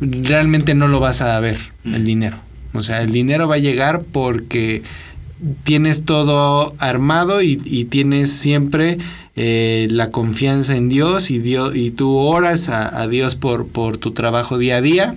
realmente 0.00 0.74
no 0.74 0.88
lo 0.88 1.00
vas 1.00 1.20
a 1.20 1.38
ver, 1.40 1.58
el 1.84 2.02
Mm. 2.02 2.04
dinero. 2.04 2.36
O 2.72 2.82
sea, 2.82 3.02
el 3.02 3.10
dinero 3.12 3.48
va 3.48 3.56
a 3.56 3.58
llegar 3.58 4.02
porque 4.12 4.82
tienes 5.64 6.04
todo 6.04 6.74
armado 6.78 7.42
y, 7.42 7.60
y 7.64 7.86
tienes 7.86 8.30
siempre 8.32 8.98
eh, 9.36 9.88
la 9.90 10.10
confianza 10.10 10.76
en 10.76 10.88
Dios 10.88 11.30
y, 11.30 11.38
Dios, 11.38 11.74
y 11.74 11.90
tú 11.90 12.16
oras 12.16 12.68
a, 12.68 13.00
a 13.00 13.08
Dios 13.08 13.36
por, 13.36 13.66
por 13.66 13.96
tu 13.96 14.12
trabajo 14.12 14.58
día 14.58 14.76
a 14.76 14.82
día 14.82 15.14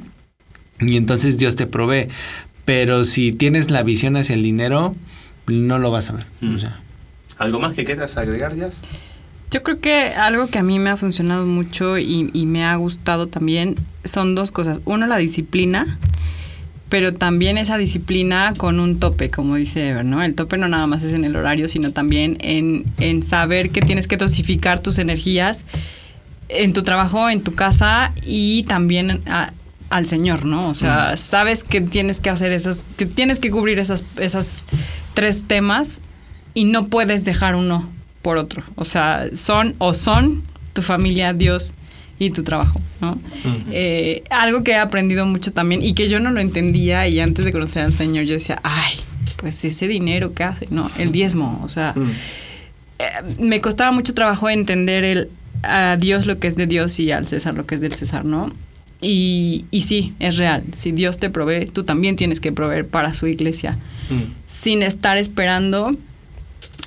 y 0.79 0.97
entonces 0.97 1.37
Dios 1.37 1.55
te 1.55 1.67
provee. 1.67 2.07
Pero 2.65 3.03
si 3.03 3.31
tienes 3.33 3.71
la 3.71 3.83
visión 3.83 4.15
hacia 4.17 4.35
el 4.35 4.43
dinero, 4.43 4.95
no 5.47 5.79
lo 5.79 5.91
vas 5.91 6.09
a 6.09 6.13
ver. 6.13 6.25
Mm. 6.41 6.55
O 6.55 6.59
sea, 6.59 6.79
¿Algo 7.37 7.59
más 7.59 7.73
que 7.73 7.83
quieras 7.83 8.15
agregar, 8.17 8.55
Jazz? 8.55 8.81
Yo 9.51 9.61
creo 9.63 9.79
que 9.79 10.05
algo 10.07 10.47
que 10.47 10.59
a 10.59 10.63
mí 10.63 10.79
me 10.79 10.89
ha 10.89 10.97
funcionado 10.97 11.45
mucho 11.45 11.97
y, 11.97 12.29
y 12.33 12.45
me 12.45 12.63
ha 12.63 12.75
gustado 12.75 13.27
también 13.27 13.75
son 14.03 14.33
dos 14.35 14.51
cosas. 14.51 14.79
Uno, 14.85 15.05
la 15.07 15.17
disciplina, 15.17 15.97
pero 16.89 17.13
también 17.13 17.57
esa 17.57 17.77
disciplina 17.77 18.53
con 18.57 18.79
un 18.79 18.99
tope, 18.99 19.29
como 19.29 19.55
dice 19.55 19.89
Ever, 19.89 20.05
¿no? 20.05 20.23
El 20.23 20.33
tope 20.35 20.57
no 20.57 20.67
nada 20.67 20.87
más 20.87 21.03
es 21.03 21.13
en 21.13 21.23
el 21.25 21.35
horario, 21.35 21.67
sino 21.67 21.91
también 21.91 22.37
en, 22.39 22.85
en 22.99 23.23
saber 23.23 23.69
que 23.71 23.81
tienes 23.81 24.07
que 24.07 24.17
dosificar 24.17 24.79
tus 24.79 24.97
energías 24.99 25.63
en 26.49 26.73
tu 26.73 26.83
trabajo, 26.83 27.29
en 27.29 27.41
tu 27.41 27.53
casa 27.55 28.11
y 28.25 28.63
también 28.63 29.21
a- 29.27 29.51
al 29.93 30.07
Señor, 30.07 30.45
¿no? 30.45 30.69
O 30.69 30.73
sea, 30.73 31.17
sabes 31.17 31.63
que 31.63 31.79
tienes 31.79 32.19
que 32.19 32.31
hacer 32.31 32.51
esas, 32.51 32.83
que 32.97 33.05
tienes 33.05 33.37
que 33.37 33.51
cubrir 33.51 33.77
esas, 33.77 34.03
esas 34.17 34.65
tres 35.13 35.43
temas 35.47 36.01
y 36.55 36.65
no 36.65 36.87
puedes 36.87 37.23
dejar 37.25 37.55
uno 37.55 37.87
por 38.23 38.37
otro. 38.37 38.63
O 38.73 38.85
sea, 38.85 39.25
son 39.35 39.75
o 39.77 39.93
son 39.93 40.41
tu 40.73 40.81
familia, 40.81 41.33
Dios 41.33 41.75
y 42.17 42.31
tu 42.31 42.41
trabajo, 42.41 42.81
¿no? 43.01 43.19
Eh, 43.69 44.23
algo 44.31 44.63
que 44.63 44.71
he 44.71 44.77
aprendido 44.77 45.27
mucho 45.27 45.53
también 45.53 45.83
y 45.83 45.93
que 45.93 46.09
yo 46.09 46.19
no 46.19 46.31
lo 46.31 46.39
entendía 46.39 47.07
y 47.07 47.19
antes 47.19 47.45
de 47.45 47.51
conocer 47.51 47.83
al 47.83 47.93
Señor 47.93 48.25
yo 48.25 48.33
decía, 48.33 48.59
ay, 48.63 48.95
pues 49.37 49.63
ese 49.63 49.87
dinero 49.87 50.33
que 50.33 50.43
hace, 50.43 50.67
¿no? 50.71 50.89
El 50.97 51.11
diezmo, 51.11 51.61
o 51.63 51.69
sea, 51.69 51.93
eh, 52.97 53.05
me 53.39 53.61
costaba 53.61 53.91
mucho 53.91 54.15
trabajo 54.15 54.49
entender 54.49 55.03
el 55.03 55.29
a 55.61 55.97
Dios 55.97 56.25
lo 56.25 56.39
que 56.39 56.47
es 56.47 56.55
de 56.55 56.65
Dios 56.65 56.99
y 56.99 57.11
al 57.11 57.27
César 57.27 57.53
lo 57.53 57.67
que 57.67 57.75
es 57.75 57.81
del 57.81 57.93
César, 57.93 58.25
¿no? 58.25 58.51
Y, 59.03 59.65
y 59.69 59.81
sí, 59.81 60.13
es 60.19 60.37
real. 60.37 60.63
Si 60.71 60.91
Dios 60.91 61.19
te 61.19 61.29
provee, 61.29 61.65
tú 61.65 61.83
también 61.83 62.15
tienes 62.15 62.39
que 62.39 62.51
proveer 62.51 62.87
para 62.87 63.13
su 63.13 63.27
iglesia. 63.27 63.77
Sin 64.47 64.81
estar 64.81 65.17
esperando 65.17 65.91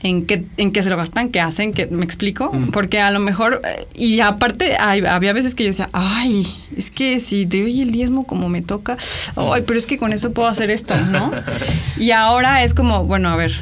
en 0.03 0.25
qué, 0.27 0.45
en 0.57 0.73
qué 0.73 0.83
se 0.83 0.91
lo 0.91 0.97
gastan, 0.97 1.31
qué 1.31 1.41
hacen, 1.41 1.73
qué, 1.73 1.87
¿me 1.87 2.05
explico? 2.05 2.51
Porque 2.73 3.01
a 3.01 3.11
lo 3.11 3.19
mejor, 3.19 3.61
eh, 3.65 3.87
y 3.95 4.21
aparte 4.21 4.77
hay- 4.79 5.05
había 5.05 5.33
veces 5.33 5.55
que 5.55 5.65
yo 5.65 5.69
decía, 5.71 5.89
ay, 5.93 6.47
es 6.77 6.91
que 6.91 7.19
si 7.21 7.45
doy 7.45 7.81
el 7.81 7.91
diezmo 7.93 8.25
como 8.27 8.49
me 8.49 8.63
toca, 8.63 8.97
ay, 9.37 9.63
pero 9.67 9.79
es 9.79 9.87
que 9.87 9.99
con 9.99 10.13
eso 10.13 10.33
puedo 10.33 10.49
hacer 10.49 10.71
esto, 10.71 10.95
¿no? 11.11 11.31
Y 11.99 12.11
ahora 12.13 12.63
es 12.63 12.75
como, 12.75 13.05
bueno, 13.05 13.29
a 13.31 13.37
ver, 13.37 13.53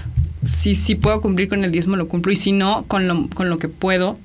si, 0.43 0.75
si 0.75 0.95
puedo 0.97 1.21
cumplir 1.23 1.49
con 1.49 1.64
el 1.64 1.71
diezmo, 1.73 1.97
lo 1.97 2.09
cumplo, 2.09 2.33
y 2.33 2.37
si 2.37 2.53
no, 2.53 2.85
con 2.88 3.09
lo, 3.09 3.29
con 3.31 3.49
lo 3.49 3.59
que 3.59 3.69
puedo, 3.69 4.19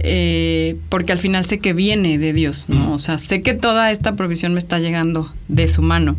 eh, 0.00 0.76
porque 0.88 1.12
al 1.12 1.18
final 1.18 1.44
sé 1.44 1.58
que 1.58 1.72
viene 1.72 2.18
de 2.18 2.32
Dios, 2.32 2.68
¿no? 2.68 2.92
O 2.92 2.98
sea, 2.98 3.18
sé 3.18 3.42
que 3.42 3.54
toda 3.54 3.90
esta 3.90 4.16
provisión 4.16 4.52
me 4.52 4.58
está 4.58 4.78
llegando 4.78 5.32
de 5.48 5.68
su 5.68 5.82
mano. 5.82 6.16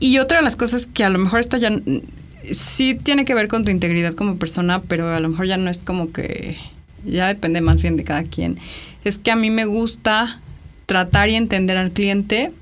Y 0.00 0.18
otra 0.18 0.38
de 0.38 0.44
las 0.44 0.56
cosas 0.56 0.86
que 0.86 1.04
a 1.04 1.10
lo 1.10 1.18
mejor 1.18 1.40
está 1.40 1.58
ya 1.58 1.70
sí 2.50 2.94
tiene 2.94 3.24
que 3.24 3.34
ver 3.34 3.48
con 3.48 3.64
tu 3.64 3.70
integridad 3.70 4.14
como 4.14 4.36
persona, 4.36 4.82
pero 4.82 5.14
a 5.14 5.20
lo 5.20 5.28
mejor 5.28 5.46
ya 5.46 5.56
no 5.56 5.70
es 5.70 5.78
como 5.78 6.12
que 6.12 6.56
ya 7.04 7.28
depende 7.28 7.60
más 7.60 7.82
bien 7.82 7.96
de 7.96 8.04
cada 8.04 8.24
quien. 8.24 8.58
Es 9.04 9.18
que 9.18 9.30
a 9.30 9.36
mí 9.36 9.50
me 9.50 9.64
gusta 9.64 10.40
tratar 10.86 11.30
y 11.30 11.34
entender 11.34 11.76
al 11.76 11.92
cliente 11.92 12.52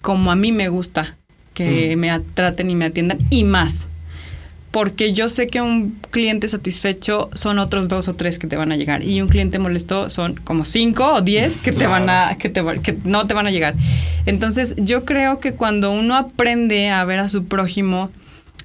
como 0.00 0.30
a 0.30 0.36
mí 0.36 0.52
me 0.52 0.68
gusta 0.68 1.16
que 1.54 1.94
me 1.96 2.18
traten 2.34 2.70
y 2.70 2.74
me 2.74 2.86
atiendan 2.86 3.18
y 3.28 3.44
más. 3.44 3.86
Porque 4.70 5.12
yo 5.12 5.28
sé 5.28 5.48
que 5.48 5.60
un 5.60 5.98
cliente 6.10 6.46
satisfecho 6.46 7.28
son 7.34 7.58
otros 7.58 7.88
dos 7.88 8.06
o 8.06 8.14
tres 8.14 8.38
que 8.38 8.46
te 8.46 8.56
van 8.56 8.70
a 8.70 8.76
llegar. 8.76 9.04
Y 9.04 9.20
un 9.20 9.28
cliente 9.28 9.58
molesto 9.58 10.10
son 10.10 10.34
como 10.36 10.64
cinco 10.64 11.14
o 11.14 11.22
diez 11.22 11.56
que 11.56 11.72
te 11.72 11.86
van 11.88 12.08
a, 12.08 12.36
que 12.38 12.48
te 12.48 12.62
que 12.80 12.96
no 13.04 13.26
te 13.26 13.34
van 13.34 13.46
a 13.46 13.50
llegar. 13.50 13.74
Entonces, 14.26 14.76
yo 14.78 15.04
creo 15.04 15.40
que 15.40 15.54
cuando 15.54 15.90
uno 15.90 16.14
aprende 16.16 16.90
a 16.90 17.04
ver 17.04 17.18
a 17.18 17.28
su 17.28 17.46
prójimo, 17.46 18.10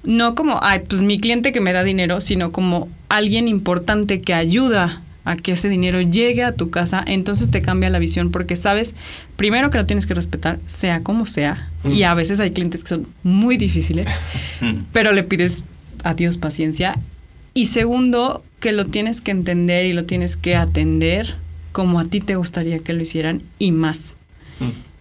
no 0.04 0.34
como, 0.34 0.60
ay, 0.62 0.82
pues 0.88 1.02
mi 1.02 1.18
cliente 1.18 1.52
que 1.52 1.60
me 1.60 1.72
da 1.72 1.82
dinero, 1.82 2.20
sino 2.20 2.52
como 2.52 2.88
alguien 3.08 3.48
importante 3.48 4.20
que 4.20 4.34
ayuda 4.34 5.02
a 5.24 5.34
que 5.34 5.52
ese 5.52 5.68
dinero 5.68 6.00
llegue 6.00 6.44
a 6.44 6.52
tu 6.52 6.70
casa, 6.70 7.04
entonces 7.06 7.50
te 7.50 7.60
cambia 7.60 7.90
la 7.90 7.98
visión 7.98 8.30
porque 8.30 8.54
sabes, 8.54 8.94
primero 9.34 9.70
que 9.70 9.78
lo 9.78 9.84
tienes 9.84 10.06
que 10.06 10.14
respetar, 10.14 10.60
sea 10.66 11.02
como 11.02 11.26
sea, 11.26 11.68
y 11.84 12.04
a 12.04 12.14
veces 12.14 12.38
hay 12.38 12.50
clientes 12.50 12.84
que 12.84 12.90
son 12.90 13.08
muy 13.24 13.56
difíciles, 13.56 14.06
pero 14.92 15.10
le 15.10 15.24
pides 15.24 15.64
a 16.06 16.14
Dios 16.14 16.38
paciencia. 16.38 16.98
Y 17.52 17.66
segundo, 17.66 18.44
que 18.60 18.72
lo 18.72 18.86
tienes 18.86 19.20
que 19.20 19.30
entender 19.30 19.86
y 19.86 19.92
lo 19.92 20.04
tienes 20.04 20.36
que 20.36 20.56
atender 20.56 21.34
como 21.72 22.00
a 22.00 22.04
ti 22.04 22.20
te 22.20 22.36
gustaría 22.36 22.78
que 22.78 22.92
lo 22.92 23.02
hicieran 23.02 23.42
y 23.58 23.72
más. 23.72 24.14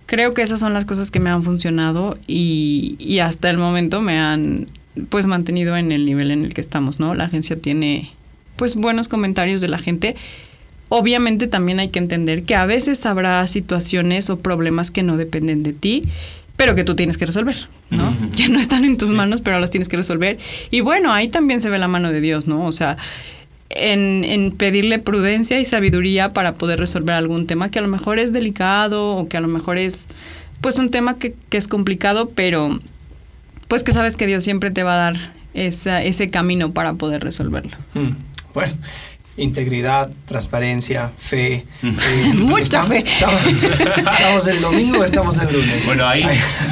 Creo 0.06 0.34
que 0.34 0.42
esas 0.42 0.60
son 0.60 0.74
las 0.74 0.86
cosas 0.86 1.10
que 1.10 1.20
me 1.20 1.30
han 1.30 1.44
funcionado 1.44 2.18
y, 2.28 2.96
y 3.00 3.20
hasta 3.20 3.50
el 3.50 3.58
momento 3.58 4.02
me 4.02 4.20
han 4.20 4.68
pues 5.10 5.28
mantenido 5.28 5.76
en 5.78 5.92
el 5.92 6.06
nivel 6.06 6.32
en 6.32 6.44
el 6.44 6.54
que 6.54 6.62
estamos, 6.62 7.00
¿no? 7.00 7.16
La 7.16 7.26
agencia 7.26 7.56
tiene 7.58 8.12
pues 8.56 8.76
buenos 8.76 9.08
comentarios 9.08 9.62
de 9.62 9.68
la 9.68 9.78
gente. 9.78 10.16
Obviamente 10.90 11.48
también 11.48 11.80
hay 11.80 11.90
que 11.90 12.00
entender 12.00 12.44
que 12.44 12.56
a 12.56 12.66
veces 12.66 13.06
habrá 13.06 13.48
situaciones 13.48 14.30
o 14.30 14.40
problemas 14.40 14.92
que 14.92 15.04
no 15.04 15.18
dependen 15.18 15.64
de 15.64 15.74
ti, 15.74 16.04
pero 16.56 16.74
que 16.76 16.84
tú 16.84 16.96
tienes 16.96 17.18
que 17.18 17.26
resolver, 17.26 17.56
¿no? 17.90 18.16
Que 18.36 18.48
no 18.50 18.60
están 18.60 18.86
en 18.86 18.98
tus 18.98 19.10
manos, 19.10 19.42
pero 19.42 19.60
los 19.60 19.70
tienes 19.72 19.90
que 19.90 19.98
resolver. 19.98 20.38
Y 20.72 20.80
bueno, 20.82 21.12
ahí 21.14 21.28
también 21.28 21.60
se 21.62 21.70
ve 21.70 21.78
la 21.78 21.88
mano 21.88 22.12
de 22.12 22.22
Dios, 22.22 22.48
¿no? 22.48 22.66
O 22.66 22.72
sea, 22.72 22.98
en, 23.70 24.24
en 24.24 24.52
pedirle 24.52 25.00
prudencia 25.00 25.60
y 25.60 25.66
sabiduría 25.66 26.30
para 26.34 26.54
poder 26.56 26.80
resolver 26.80 27.16
algún 27.16 27.46
tema 27.48 27.70
que 27.72 27.80
a 27.80 27.82
lo 27.82 27.88
mejor 27.90 28.20
es 28.20 28.32
delicado 28.32 29.16
o 29.18 29.28
que 29.28 29.38
a 29.38 29.42
lo 29.42 29.48
mejor 29.48 29.78
es 29.78 30.06
pues 30.62 30.80
un 30.80 30.90
tema 30.90 31.18
que, 31.18 31.36
que 31.50 31.58
es 31.58 31.68
complicado, 31.68 32.30
pero 32.34 32.76
pues 33.68 33.84
que 33.84 33.92
sabes 33.92 34.16
que 34.16 34.28
Dios 34.28 34.44
siempre 34.44 34.72
te 34.72 34.84
va 34.84 34.94
a 34.94 34.98
dar 35.12 35.34
esa- 35.54 36.02
ese 36.04 36.30
camino 36.30 36.72
para 36.72 36.94
poder 36.94 37.24
resolverlo. 37.24 37.76
Mm, 37.96 38.12
Bueno, 38.54 38.74
integridad, 39.38 40.10
transparencia, 40.28 41.12
fe. 41.18 41.66
eh, 41.84 42.34
Mucha 42.42 42.64
estamos, 42.64 42.88
fe. 42.90 42.98
Estamos, 43.06 43.42
estamos 44.12 44.48
el 44.48 44.62
domingo, 44.62 45.04
estamos 45.04 45.38
el 45.40 45.54
lunes. 45.54 45.86
Bueno, 45.86 46.08
ahí, 46.08 46.24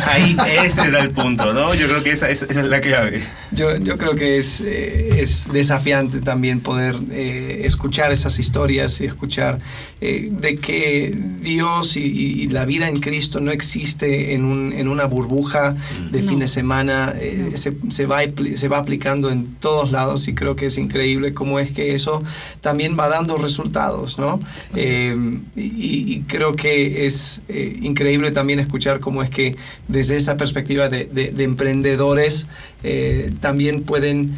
ahí 0.07 0.35
ese 0.65 0.81
era 0.87 1.01
el 1.01 1.11
punto, 1.11 1.53
¿no? 1.53 1.73
Yo 1.73 1.87
creo 1.87 2.03
que 2.03 2.11
esa, 2.11 2.29
esa- 2.29 2.45
esa 2.45 2.61
es 2.61 2.67
la 2.67 2.79
clave. 2.81 3.21
Yo, 3.51 3.75
yo 3.77 3.97
creo 3.97 4.13
que 4.15 4.37
es, 4.37 4.61
eh, 4.65 5.21
es 5.21 5.51
desafiante 5.51 6.21
también 6.21 6.61
poder 6.61 6.95
eh, 7.11 7.61
escuchar 7.65 8.11
esas 8.11 8.39
historias 8.39 8.99
y 9.01 9.05
escuchar 9.05 9.59
eh, 10.01 10.29
de 10.31 10.55
que 10.57 11.13
Dios 11.41 11.97
y, 11.97 12.01
y 12.01 12.47
la 12.47 12.65
vida 12.65 12.87
en 12.87 12.95
Cristo 12.95 13.39
no 13.41 13.51
existe 13.51 14.33
en, 14.33 14.45
un, 14.45 14.73
en 14.73 14.87
una 14.87 15.05
burbuja 15.05 15.75
de 16.11 16.21
No. 16.21 16.29
fin 16.29 16.39
de 16.39 16.47
semana, 16.47 17.13
eh, 17.19 17.51
se, 17.55 17.73
se 17.89 18.05
va, 18.05 18.19
se 18.55 18.67
va 18.69 18.77
aplicando 18.77 19.29
en 19.31 19.55
todos 19.55 19.91
lados 19.91 20.27
y 20.27 20.33
creo 20.33 20.55
que 20.55 20.67
es 20.67 20.77
increíble 20.77 21.33
cómo 21.33 21.59
es 21.59 21.71
que 21.71 21.93
eso 21.93 22.23
también 22.63 22.97
va 22.97 23.09
dando 23.09 23.35
resultados, 23.37 24.17
¿no? 24.17 24.39
Eh, 24.75 25.15
y, 25.55 26.13
y 26.15 26.19
creo 26.27 26.55
que 26.55 27.05
es 27.05 27.41
eh, 27.49 27.77
increíble 27.83 28.31
también 28.31 28.59
escuchar 28.59 28.99
cómo 29.01 29.21
es 29.21 29.29
que 29.29 29.55
desde 29.87 30.15
esa 30.15 30.37
perspectiva 30.37 30.89
de, 30.89 31.05
de- 31.05 31.31
de 31.31 31.43
emprendedores 31.43 32.47
eh, 32.83 33.29
también 33.41 33.83
pueden 33.83 34.35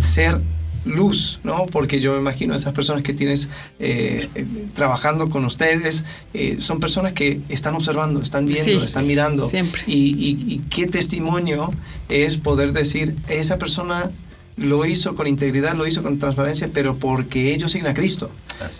ser 0.00 0.40
luz, 0.84 1.40
¿no? 1.44 1.66
Porque 1.66 2.00
yo 2.00 2.12
me 2.14 2.18
imagino 2.20 2.54
esas 2.54 2.72
personas 2.72 3.02
que 3.02 3.12
tienes 3.12 3.48
eh, 3.80 4.28
trabajando 4.74 5.28
con 5.28 5.44
ustedes 5.44 6.04
eh, 6.32 6.56
son 6.60 6.78
personas 6.80 7.12
que 7.12 7.40
están 7.48 7.74
observando, 7.74 8.22
están 8.22 8.46
viendo, 8.46 8.64
Sí, 8.64 8.78
están 8.84 9.06
mirando. 9.06 9.48
siempre. 9.48 9.82
Y, 9.86 9.92
y- 10.16 10.54
y 10.54 10.58
qué 10.70 10.86
testimonio 10.86 11.72
es 12.08 12.38
poder 12.38 12.72
decir, 12.72 13.16
esa 13.28 13.58
persona 13.58 14.10
lo 14.58 14.84
hizo 14.86 15.14
con 15.14 15.26
integridad, 15.26 15.74
lo 15.74 15.86
hizo 15.86 16.02
con 16.02 16.18
transparencia, 16.18 16.68
pero 16.72 16.96
porque 16.96 17.54
ellos 17.54 17.72
siguen 17.72 17.86
a 17.88 17.94
Cristo. 17.94 18.30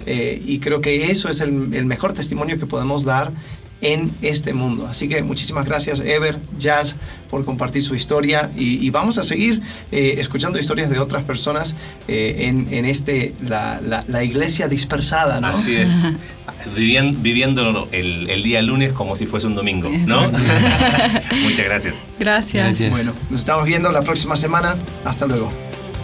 Eh, 0.07 0.43
y 0.45 0.59
creo 0.59 0.81
que 0.81 1.11
eso 1.11 1.29
es 1.29 1.41
el, 1.41 1.73
el 1.75 1.87
mejor 1.87 2.13
testimonio 2.13 2.59
que 2.59 2.67
podemos 2.67 3.05
dar 3.05 3.31
en 3.81 4.13
este 4.23 4.55
mundo. 4.55 4.89
Así 4.89 5.09
que 5.09 5.23
muchísimas 5.23 5.65
gracias 5.65 6.01
Ever, 6.01 6.41
Jazz, 6.59 6.97
por 7.31 7.45
compartir 7.45 7.85
su 7.85 7.95
historia 7.95 8.51
y, 8.57 8.85
y 8.85 8.91
vamos 8.91 9.19
a 9.19 9.23
seguir 9.23 9.63
eh, 9.93 10.17
escuchando 10.19 10.59
historias 10.59 10.91
de 10.91 10.99
otras 10.99 11.23
personas 11.23 11.77
eh, 12.09 12.47
en, 12.49 12.67
en 12.75 12.87
este, 12.87 13.35
la, 13.47 13.81
la- 13.81 14.05
la 14.09 14.25
iglesia 14.25 14.67
dispersada, 14.67 15.41
¿no? 15.41 15.47
Así 15.49 15.77
es. 15.77 16.09
Viviendo, 16.75 17.19
viviendo 17.21 17.89
el, 17.93 18.29
el 18.29 18.43
día 18.43 18.61
lunes 18.63 18.93
como 18.93 19.15
si 19.15 19.27
fuese 19.27 19.47
un 19.47 19.55
domingo, 19.55 19.89
¿no? 20.07 20.23
Muchas 21.43 21.65
gracias. 21.65 21.95
Gracias. 22.19 22.65
Gracias. 22.65 22.91
Bueno, 22.91 23.13
nos 23.31 23.41
estamos 23.41 23.65
viendo 23.65 23.93
la 23.93 24.03
próxima 24.03 24.37
semana. 24.37 24.75
Hasta 25.05 25.27
luego. 25.27 25.53